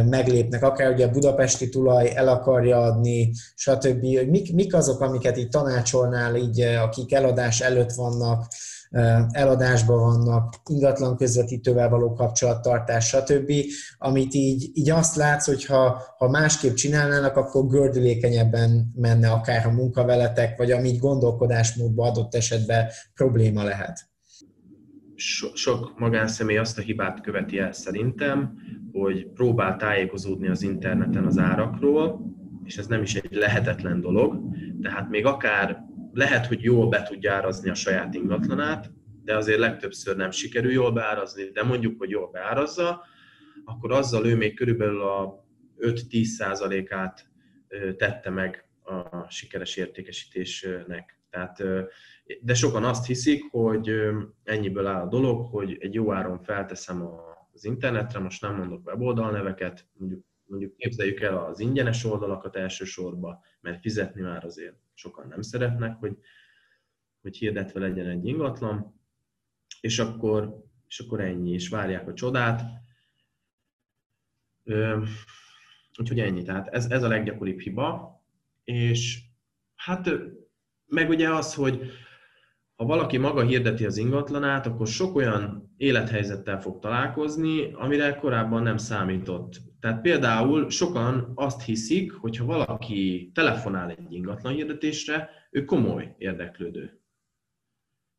meglépnek, 0.06 0.64
akár 0.64 0.92
ugye 0.94 1.06
a 1.06 1.12
budapesti 1.12 1.70
tulaj 1.70 2.12
el 2.16 2.28
akarja 2.28 2.78
adni, 2.78 3.32
stb. 3.56 4.02
Mik, 4.30 4.54
mik 4.54 4.74
azok, 4.74 5.02
amiket 5.02 5.38
így 5.38 5.50
tanácsolnál, 5.50 6.36
így, 6.36 6.62
akik 6.62 7.14
eladás 7.14 7.62
előtt 7.62 7.92
vannak, 7.92 8.48
eladásban 9.32 9.98
vannak, 9.98 10.54
ingatlan 10.70 11.18
közvetítővel 11.18 11.90
való 11.90 12.14
kapcsolattartás, 12.14 13.08
stb., 13.08 13.52
amit 13.98 14.34
így, 14.34 14.70
így 14.74 14.90
azt 14.90 15.16
látsz, 15.16 15.46
hogy 15.46 15.66
ha, 15.66 16.02
ha 16.18 16.30
másképp 16.30 16.74
csinálnának, 16.74 17.36
akkor 17.36 17.68
gördülékenyebben 17.68 18.92
menne 18.96 19.32
akár 19.32 19.66
a 19.66 19.72
munkaveletek, 19.72 20.58
vagy 20.58 20.72
amit 20.72 21.00
gondolkodásmódban 21.00 22.10
adott 22.10 22.36
esetben 22.36 22.88
probléma 23.14 23.64
lehet. 23.64 24.12
So, 25.16 25.48
sok 25.56 25.94
magánszemély 26.00 26.58
azt 26.58 26.78
a 26.78 26.82
hibát 26.82 27.22
követi 27.22 27.58
el 27.58 27.72
szerintem, 27.72 28.54
hogy 28.92 29.28
próbál 29.28 29.76
tájékozódni 29.78 30.48
az 30.48 30.62
interneten 30.62 31.26
az 31.26 31.38
árakról, 31.38 32.22
és 32.64 32.78
ez 32.78 32.88
nem 32.88 33.02
is 33.02 33.16
egy 33.16 33.36
lehetetlen 33.36 34.02
dolog, 34.02 34.40
tehát 34.82 35.10
még 35.10 35.26
akár 35.26 35.84
lehet, 36.14 36.46
hogy 36.46 36.64
jól 36.64 36.90
be 36.90 37.04
tudja 37.04 37.34
árazni 37.34 37.70
a 37.70 37.74
saját 37.74 38.14
ingatlanát, 38.14 38.92
de 39.24 39.36
azért 39.36 39.60
legtöbbször 39.60 40.16
nem 40.16 40.32
sikerül 40.32 40.72
jól 40.72 40.92
beárazni, 40.92 41.44
de 41.44 41.64
mondjuk, 41.64 41.98
hogy 41.98 42.10
jól 42.10 42.30
beárazza, 42.32 43.04
akkor 43.66 43.92
azzal 43.92 44.26
ő 44.26 44.36
még 44.36 44.56
körülbelül 44.56 45.02
a 45.02 45.46
5-10 45.80 46.24
százalékát 46.24 47.28
tette 47.98 48.30
meg 48.30 48.68
a 48.84 49.30
sikeres 49.30 49.76
értékesítésnek. 49.76 51.20
Tehát, 51.30 51.64
de 52.42 52.54
sokan 52.54 52.84
azt 52.84 53.06
hiszik, 53.06 53.44
hogy 53.52 53.92
ennyiből 54.44 54.86
áll 54.86 55.02
a 55.02 55.08
dolog, 55.08 55.50
hogy 55.50 55.78
egy 55.80 55.94
jó 55.94 56.14
áron 56.14 56.40
felteszem 56.40 57.10
az 57.54 57.66
internetre, 57.66 58.20
most 58.20 58.42
nem 58.42 58.56
mondok 58.56 58.86
weboldalneveket, 58.86 59.88
mondjuk, 59.94 60.26
mondjuk 60.46 60.76
képzeljük 60.76 61.20
el 61.20 61.38
az 61.38 61.60
ingyenes 61.60 62.04
oldalakat 62.04 62.56
elsősorban, 62.56 63.40
mert 63.62 63.82
fizetni 63.82 64.22
már 64.22 64.46
azért 64.46 64.76
sokan 64.94 65.28
nem 65.28 65.42
szeretnek, 65.42 65.98
hogy, 66.00 66.18
hogy 67.22 67.38
hirdetve 67.38 67.80
legyen 67.80 68.08
egy 68.08 68.26
ingatlan, 68.26 69.02
és 69.82 70.00
akkor, 70.00 70.64
és 70.88 71.00
akkor 71.00 71.20
ennyi, 71.20 71.52
és 71.52 71.70
várják 71.70 72.08
a 72.08 72.14
csodát. 72.14 72.62
Úgyhogy 76.00 76.20
ennyi, 76.20 76.44
tehát 76.44 76.68
ez, 76.68 76.92
ez 76.92 77.04
a 77.04 77.08
leggyakoribb 77.08 77.60
hiba, 77.60 78.22
és 78.64 79.22
hát 79.76 80.10
meg 80.86 81.10
ugye 81.10 81.34
az, 81.34 81.54
hogy 81.54 81.92
ha 82.76 82.86
valaki 82.86 83.18
maga 83.18 83.42
hirdeti 83.42 83.86
az 83.86 83.98
ingatlanát, 83.98 84.66
akkor 84.66 84.88
sok 84.88 85.16
olyan 85.16 85.74
élethelyzettel 85.78 86.62
fog 86.62 86.80
találkozni, 86.80 87.74
amire 87.74 88.16
korábban 88.16 88.64
nem 88.64 88.78
számított. 88.78 89.62
Tehát 89.84 90.02
például 90.02 90.70
sokan 90.70 91.32
azt 91.36 91.64
hiszik, 91.64 92.14
hogy 92.14 92.38
ha 92.38 92.46
valaki 92.46 93.32
telefonál 93.34 93.90
egy 93.90 94.12
ingatlan 94.14 94.54
hirdetésre, 94.54 95.30
ő 95.52 95.66
komoly 95.66 96.16
érdeklődő. 96.18 97.02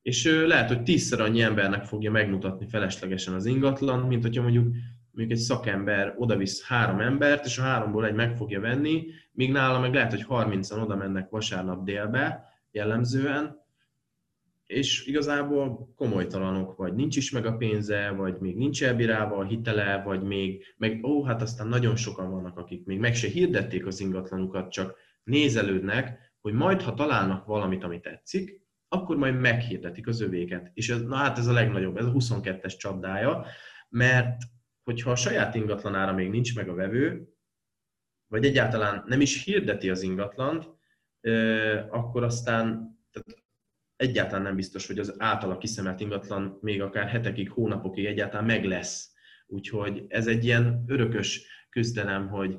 És 0.03 0.25
lehet, 0.47 0.69
hogy 0.69 0.83
tízszer 0.83 1.21
annyi 1.21 1.43
embernek 1.43 1.85
fogja 1.85 2.11
megmutatni 2.11 2.67
feleslegesen 2.69 3.35
az 3.35 3.47
ingatlan, 3.47 4.01
mint 4.01 4.23
hogyha 4.23 4.43
mondjuk 4.43 4.75
mondjuk 5.11 5.39
egy 5.39 5.45
szakember 5.45 6.15
odavisz 6.19 6.67
három 6.67 7.01
embert, 7.01 7.45
és 7.45 7.59
a 7.59 7.63
háromból 7.63 8.07
egy 8.07 8.15
meg 8.15 8.37
fogja 8.37 8.61
venni, 8.61 9.07
míg 9.33 9.53
nála 9.53 9.81
meg 9.81 9.95
lehet, 9.95 10.11
hogy 10.11 10.27
30-an 10.29 10.83
oda 10.83 10.97
mennek 10.97 11.31
vasárnap 11.31 11.85
délbe 11.85 12.45
jellemzően, 12.71 13.64
és 14.67 15.07
igazából 15.07 15.93
komolytalanok, 15.97 16.77
vagy 16.77 16.95
nincs 16.95 17.17
is 17.17 17.31
meg 17.31 17.47
a 17.47 17.57
pénze, 17.57 18.11
vagy 18.11 18.39
még 18.39 18.57
nincs 18.57 18.85
elbírálva 18.85 19.37
a 19.37 19.45
hitele, 19.45 20.03
vagy 20.03 20.23
még, 20.23 20.75
meg 20.77 21.05
ó, 21.05 21.25
hát 21.25 21.43
aztán 21.43 21.67
nagyon 21.67 21.97
sokan 21.97 22.31
vannak, 22.31 22.59
akik 22.59 22.85
még 22.85 22.99
meg 22.99 23.15
se 23.15 23.29
hirdették 23.29 23.87
az 23.87 24.01
ingatlanukat, 24.01 24.71
csak 24.71 24.97
nézelődnek, 25.23 26.33
hogy 26.41 26.53
majd, 26.53 26.83
ha 26.83 26.95
találnak 26.95 27.47
valamit, 27.47 27.85
ami 27.85 28.01
tetszik, 28.01 28.63
akkor 28.89 29.17
majd 29.17 29.41
meghirdetik 29.41 30.07
az 30.07 30.21
övéket. 30.21 30.71
És 30.75 30.89
ez, 30.89 31.03
na 31.03 31.17
hát 31.17 31.39
ez 31.39 31.47
a 31.47 31.53
legnagyobb, 31.53 31.97
ez 31.97 32.05
a 32.05 32.13
22-es 32.13 32.77
csapdája, 32.77 33.47
mert 33.89 34.43
hogyha 34.83 35.11
a 35.11 35.17
saját 35.17 35.55
ingatlanára 35.55 36.13
még 36.13 36.31
nincs 36.31 36.55
meg 36.55 36.69
a 36.69 36.75
vevő, 36.75 37.29
vagy 38.27 38.45
egyáltalán 38.45 39.05
nem 39.07 39.21
is 39.21 39.45
hirdeti 39.45 39.91
az 39.91 40.03
ingatlant, 40.03 40.69
akkor 41.91 42.23
aztán 42.23 42.93
tehát 43.11 43.44
egyáltalán 43.97 44.43
nem 44.43 44.57
biztos, 44.57 44.87
hogy 44.87 44.99
az 44.99 45.15
általa 45.19 45.59
kiszemelt 45.59 46.01
ingatlan 46.01 46.59
még 46.61 46.83
akár 46.83 47.09
hetekig, 47.09 47.51
hónapokig 47.51 48.05
egyáltalán 48.05 48.47
meg 48.47 48.65
lesz. 48.65 49.13
Úgyhogy 49.47 50.05
ez 50.09 50.27
egy 50.27 50.45
ilyen 50.45 50.85
örökös 50.87 51.47
küzdelem, 51.71 52.29
hogy 52.29 52.59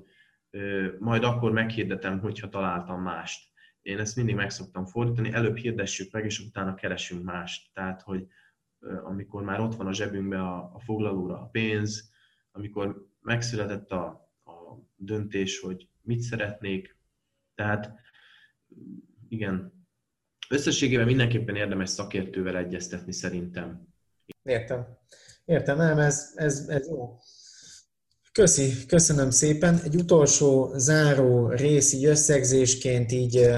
majd 1.00 1.24
akkor 1.24 1.52
meghirdetem, 1.52 2.20
hogyha 2.20 2.50
találtam 2.50 3.02
mást. 3.02 3.54
Én 3.82 4.00
ezt 4.00 4.16
mindig 4.16 4.36
meg 4.36 4.50
szoktam 4.50 4.86
fordítani, 4.86 5.34
előbb 5.34 5.58
hirdessük 5.58 6.12
meg, 6.12 6.26
és 6.26 6.40
utána 6.40 6.74
keresünk 6.74 7.24
mást. 7.24 7.74
Tehát, 7.74 8.02
hogy 8.02 8.28
amikor 9.04 9.44
már 9.44 9.60
ott 9.60 9.76
van 9.76 9.88
a 9.88 9.94
zsebünkbe 9.94 10.42
a, 10.42 10.72
a 10.74 10.80
foglalóra 10.80 11.42
a 11.42 11.46
pénz, 11.46 12.12
amikor 12.52 13.08
megszületett 13.22 13.92
a, 13.92 14.06
a 14.44 14.52
döntés, 14.96 15.60
hogy 15.60 15.90
mit 16.02 16.20
szeretnék. 16.20 16.98
Tehát 17.56 17.94
igen, 19.28 19.85
összességében 20.50 21.06
mindenképpen 21.06 21.56
érdemes 21.56 21.90
szakértővel 21.90 22.58
egyeztetni 22.58 23.14
szerintem. 23.14 23.88
Értem. 24.44 24.86
Értem, 25.46 25.78
nem, 25.78 25.98
ez, 25.98 26.32
ez, 26.36 26.66
ez 26.68 26.88
jó. 26.88 27.18
Köszi, 28.32 28.86
köszönöm 28.88 29.30
szépen. 29.30 29.80
Egy 29.84 29.96
utolsó 29.96 30.72
záró 30.76 31.48
rész 31.48 31.94
így 31.94 32.06
összegzésként 32.06 33.12
így 33.12 33.50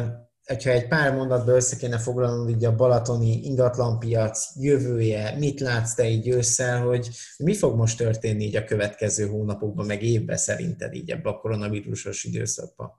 hogyha 0.47 0.69
egy 0.69 0.87
pár 0.87 1.13
mondatban 1.13 1.55
össze 1.55 1.75
kéne 1.75 1.97
foglalnod 1.97 2.49
így 2.49 2.65
a 2.65 2.75
balatoni 2.75 3.39
ingatlanpiac 3.43 4.49
jövője, 4.55 5.37
mit 5.37 5.59
látsz 5.59 5.93
te 5.93 6.09
így 6.09 6.27
ősszel, 6.27 6.85
hogy 6.85 7.09
mi 7.37 7.55
fog 7.55 7.75
most 7.75 7.97
történni 7.97 8.43
így 8.43 8.55
a 8.55 8.63
következő 8.63 9.27
hónapokban, 9.27 9.85
meg 9.85 10.03
évben 10.03 10.37
szerinted 10.37 10.93
így 10.93 11.11
ebbe 11.11 11.29
a 11.29 11.37
koronavírusos 11.37 12.23
időszakban? 12.23 12.91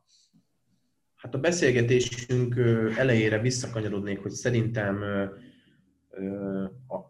Hát 1.18 1.34
a 1.34 1.38
beszélgetésünk 1.38 2.56
elejére 2.96 3.40
visszakanyarodnék, 3.40 4.22
hogy 4.22 4.30
szerintem 4.30 5.04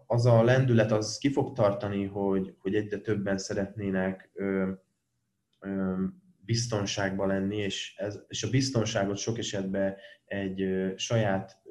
az 0.07 0.27
a 0.27 0.43
lendület 0.43 0.93
az 0.93 1.19
ki 1.19 1.33
fog 1.33 1.53
tartani, 1.53 2.05
hogy, 2.05 2.55
hogy 2.59 2.75
egyre 2.75 2.99
többen 2.99 3.39
szeretnének 3.39 4.31
biztonságban 6.45 7.27
lenni, 7.27 7.57
és, 7.57 7.95
ez, 7.97 8.21
és 8.29 8.43
a 8.43 8.51
biztonságot 8.51 9.17
sok 9.17 9.39
esetben 9.39 9.95
egy 10.25 10.93
saját 10.97 11.63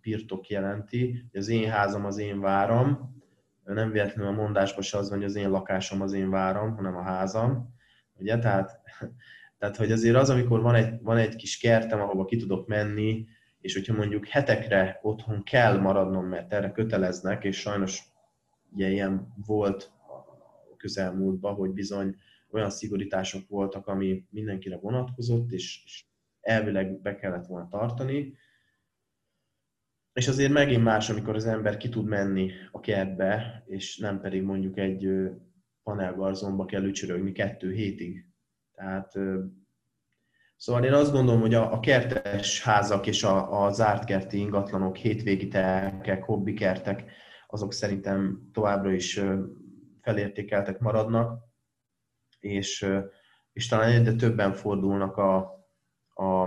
birtok 0.00 0.48
jelenti, 0.48 1.28
az 1.32 1.48
én 1.48 1.70
házam 1.70 2.04
az 2.04 2.18
én 2.18 2.40
váram, 2.40 3.14
nem 3.64 3.90
véletlenül 3.90 4.32
a 4.32 4.36
mondásban 4.42 4.82
se 4.82 4.98
az 4.98 5.08
van, 5.08 5.18
hogy 5.18 5.26
az 5.26 5.36
én 5.36 5.50
lakásom 5.50 6.00
az 6.00 6.12
én 6.12 6.30
váram, 6.30 6.74
hanem 6.74 6.96
a 6.96 7.02
házam, 7.02 7.74
ugye, 8.14 8.38
tehát, 8.38 8.80
tehát 9.58 9.76
hogy 9.76 9.92
azért 9.92 10.16
az, 10.16 10.30
amikor 10.30 10.60
van 10.62 10.74
egy, 10.74 11.00
van 11.00 11.16
egy 11.16 11.36
kis 11.36 11.58
kertem, 11.58 12.00
ahova 12.00 12.24
ki 12.24 12.36
tudok 12.36 12.66
menni, 12.66 13.26
és 13.60 13.74
hogyha 13.74 13.94
mondjuk 13.94 14.26
hetekre 14.26 14.98
otthon 15.02 15.42
kell 15.42 15.78
maradnom, 15.78 16.26
mert 16.26 16.52
erre 16.52 16.70
köteleznek, 16.70 17.44
és 17.44 17.60
sajnos 17.60 18.02
ugye 18.72 18.90
ilyen 18.90 19.32
volt 19.46 19.92
a 20.72 20.76
közelmúltban, 20.76 21.54
hogy 21.54 21.70
bizony 21.70 22.16
olyan 22.50 22.70
szigorítások 22.70 23.48
voltak, 23.48 23.86
ami 23.86 24.24
mindenkire 24.30 24.76
vonatkozott, 24.76 25.50
és, 25.52 25.82
és 25.84 26.04
elvileg 26.40 27.00
be 27.00 27.16
kellett 27.16 27.46
volna 27.46 27.68
tartani. 27.68 28.36
És 30.12 30.28
azért 30.28 30.52
megint 30.52 30.82
más, 30.82 31.10
amikor 31.10 31.34
az 31.34 31.46
ember 31.46 31.76
ki 31.76 31.88
tud 31.88 32.06
menni 32.06 32.50
a 32.70 32.80
kertbe, 32.80 33.62
és 33.66 33.98
nem 33.98 34.20
pedig 34.20 34.42
mondjuk 34.42 34.78
egy 34.78 35.08
panelgarzonba 35.82 36.64
kell 36.64 36.84
ücsörögni 36.84 37.32
kettő 37.32 37.72
hétig. 37.72 38.24
Tehát 38.76 39.18
Szóval 40.56 40.84
én 40.84 40.92
azt 40.92 41.12
gondolom, 41.12 41.40
hogy 41.40 41.54
a, 41.54 41.72
a 41.72 41.80
kertes 41.80 42.62
házak 42.62 43.06
és 43.06 43.24
a, 43.24 43.64
a 43.64 43.72
zárt 43.72 44.04
kerti 44.04 44.38
ingatlanok, 44.38 44.96
hétvégi 44.96 45.48
telkek, 45.48 46.24
hobbikertek, 46.24 47.10
azok 47.46 47.72
szerintem 47.72 48.48
továbbra 48.52 48.92
is 48.92 49.20
felértékeltek 50.00 50.78
maradnak 50.78 51.40
és, 52.40 52.86
és 53.52 53.66
talán 53.66 53.90
egyre 53.90 54.12
többen 54.12 54.52
fordulnak 54.52 55.16
a, 55.16 55.36
a, 56.14 56.42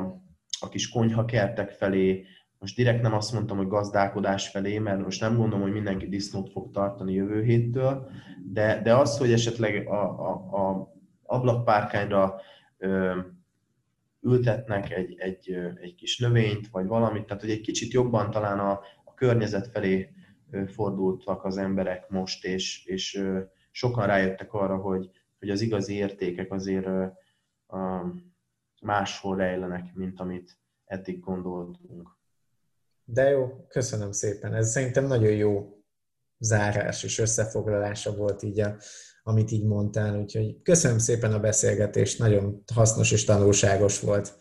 a 0.59 0.69
kis 0.69 0.89
konyhakertek 0.89 1.71
felé, 1.71 2.25
most 2.59 2.75
direkt 2.75 3.01
nem 3.01 3.13
azt 3.13 3.33
mondtam, 3.33 3.57
hogy 3.57 3.67
gazdálkodás 3.67 4.47
felé, 4.47 4.79
mert 4.79 5.03
most 5.03 5.21
nem 5.21 5.35
gondolom, 5.35 5.61
hogy 5.61 5.71
mindenki 5.71 6.07
disznót 6.07 6.51
fog 6.51 6.71
tartani 6.71 7.13
jövő 7.13 7.43
héttől, 7.43 8.09
de, 8.45 8.81
de 8.81 8.95
az, 8.95 9.17
hogy 9.17 9.31
esetleg 9.31 9.87
a, 9.87 10.29
a, 10.29 10.31
a 10.31 10.93
ablakpárkányra 11.29 12.41
ö, 12.77 13.19
ültetnek 14.21 14.91
egy, 14.91 15.15
egy, 15.19 15.53
egy 15.81 15.95
kis 15.95 16.17
növényt, 16.19 16.69
vagy 16.69 16.85
valamit, 16.85 17.25
tehát 17.25 17.41
hogy 17.41 17.51
egy 17.51 17.61
kicsit 17.61 17.91
jobban 17.91 18.31
talán 18.31 18.59
a, 18.59 18.71
a 19.03 19.13
környezet 19.13 19.67
felé 19.67 20.13
fordultak 20.67 21.43
az 21.45 21.57
emberek 21.57 22.09
most, 22.09 22.45
és, 22.45 22.85
és 22.85 23.23
sokan 23.71 24.05
rájöttek 24.05 24.53
arra, 24.53 24.77
hogy, 24.77 25.09
hogy 25.39 25.49
az 25.49 25.61
igazi 25.61 25.93
értékek 25.93 26.51
azért 26.51 26.87
máshol 28.81 29.35
rejlenek, 29.35 29.93
mint 29.93 30.19
amit 30.19 30.57
eddig 30.85 31.19
gondoltunk. 31.19 32.17
De 33.03 33.29
jó, 33.29 33.65
köszönöm 33.67 34.11
szépen. 34.11 34.53
Ez 34.53 34.71
szerintem 34.71 35.05
nagyon 35.05 35.31
jó 35.31 35.79
zárás 36.37 37.03
és 37.03 37.19
összefoglalása 37.19 38.15
volt 38.15 38.43
így, 38.43 38.59
a, 38.59 38.75
amit 39.23 39.51
így 39.51 39.63
mondtál. 39.63 40.19
Úgyhogy 40.19 40.61
köszönöm 40.61 40.97
szépen 40.97 41.33
a 41.33 41.39
beszélgetést, 41.39 42.19
nagyon 42.19 42.63
hasznos 42.73 43.11
és 43.11 43.23
tanulságos 43.23 43.99
volt. 43.99 44.37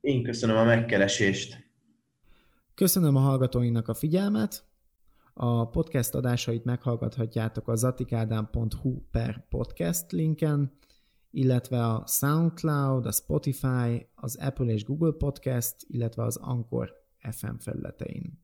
Én 0.00 0.22
köszönöm 0.22 0.56
a 0.56 0.64
megkeresést. 0.64 1.64
Köszönöm 2.74 3.16
a 3.16 3.20
hallgatóinknak 3.20 3.88
a 3.88 3.94
figyelmet. 3.94 4.64
A 5.34 5.68
podcast 5.68 6.14
adásait 6.14 6.64
meghallgathatjátok 6.64 7.68
a 7.68 7.74
zatikádám.hu 7.74 9.02
per 9.10 9.46
podcast 9.48 10.12
linken, 10.12 10.72
illetve 11.30 11.86
a 11.86 12.04
SoundCloud, 12.06 13.06
a 13.06 13.12
Spotify, 13.12 14.08
az 14.14 14.36
Apple 14.36 14.72
és 14.72 14.84
Google 14.84 15.12
Podcast, 15.12 15.76
illetve 15.86 16.22
az 16.22 16.36
Anchor 16.36 16.92
FM 17.30 17.56
felületein. 17.58 18.43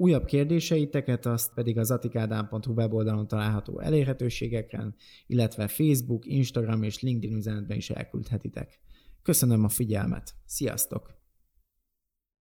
Újabb 0.00 0.24
kérdéseiteket 0.24 1.26
azt 1.26 1.54
pedig 1.54 1.78
az 1.78 1.90
atikádám.hu 1.90 2.72
weboldalon 2.72 3.28
található 3.28 3.80
elérhetőségeken, 3.80 4.94
illetve 5.26 5.68
Facebook, 5.68 6.26
Instagram 6.26 6.82
és 6.82 7.00
LinkedIn 7.00 7.36
üzenetben 7.36 7.76
is 7.76 7.90
elküldhetitek. 7.90 8.78
Köszönöm 9.22 9.64
a 9.64 9.68
figyelmet! 9.68 10.34
Sziasztok! 10.46 11.17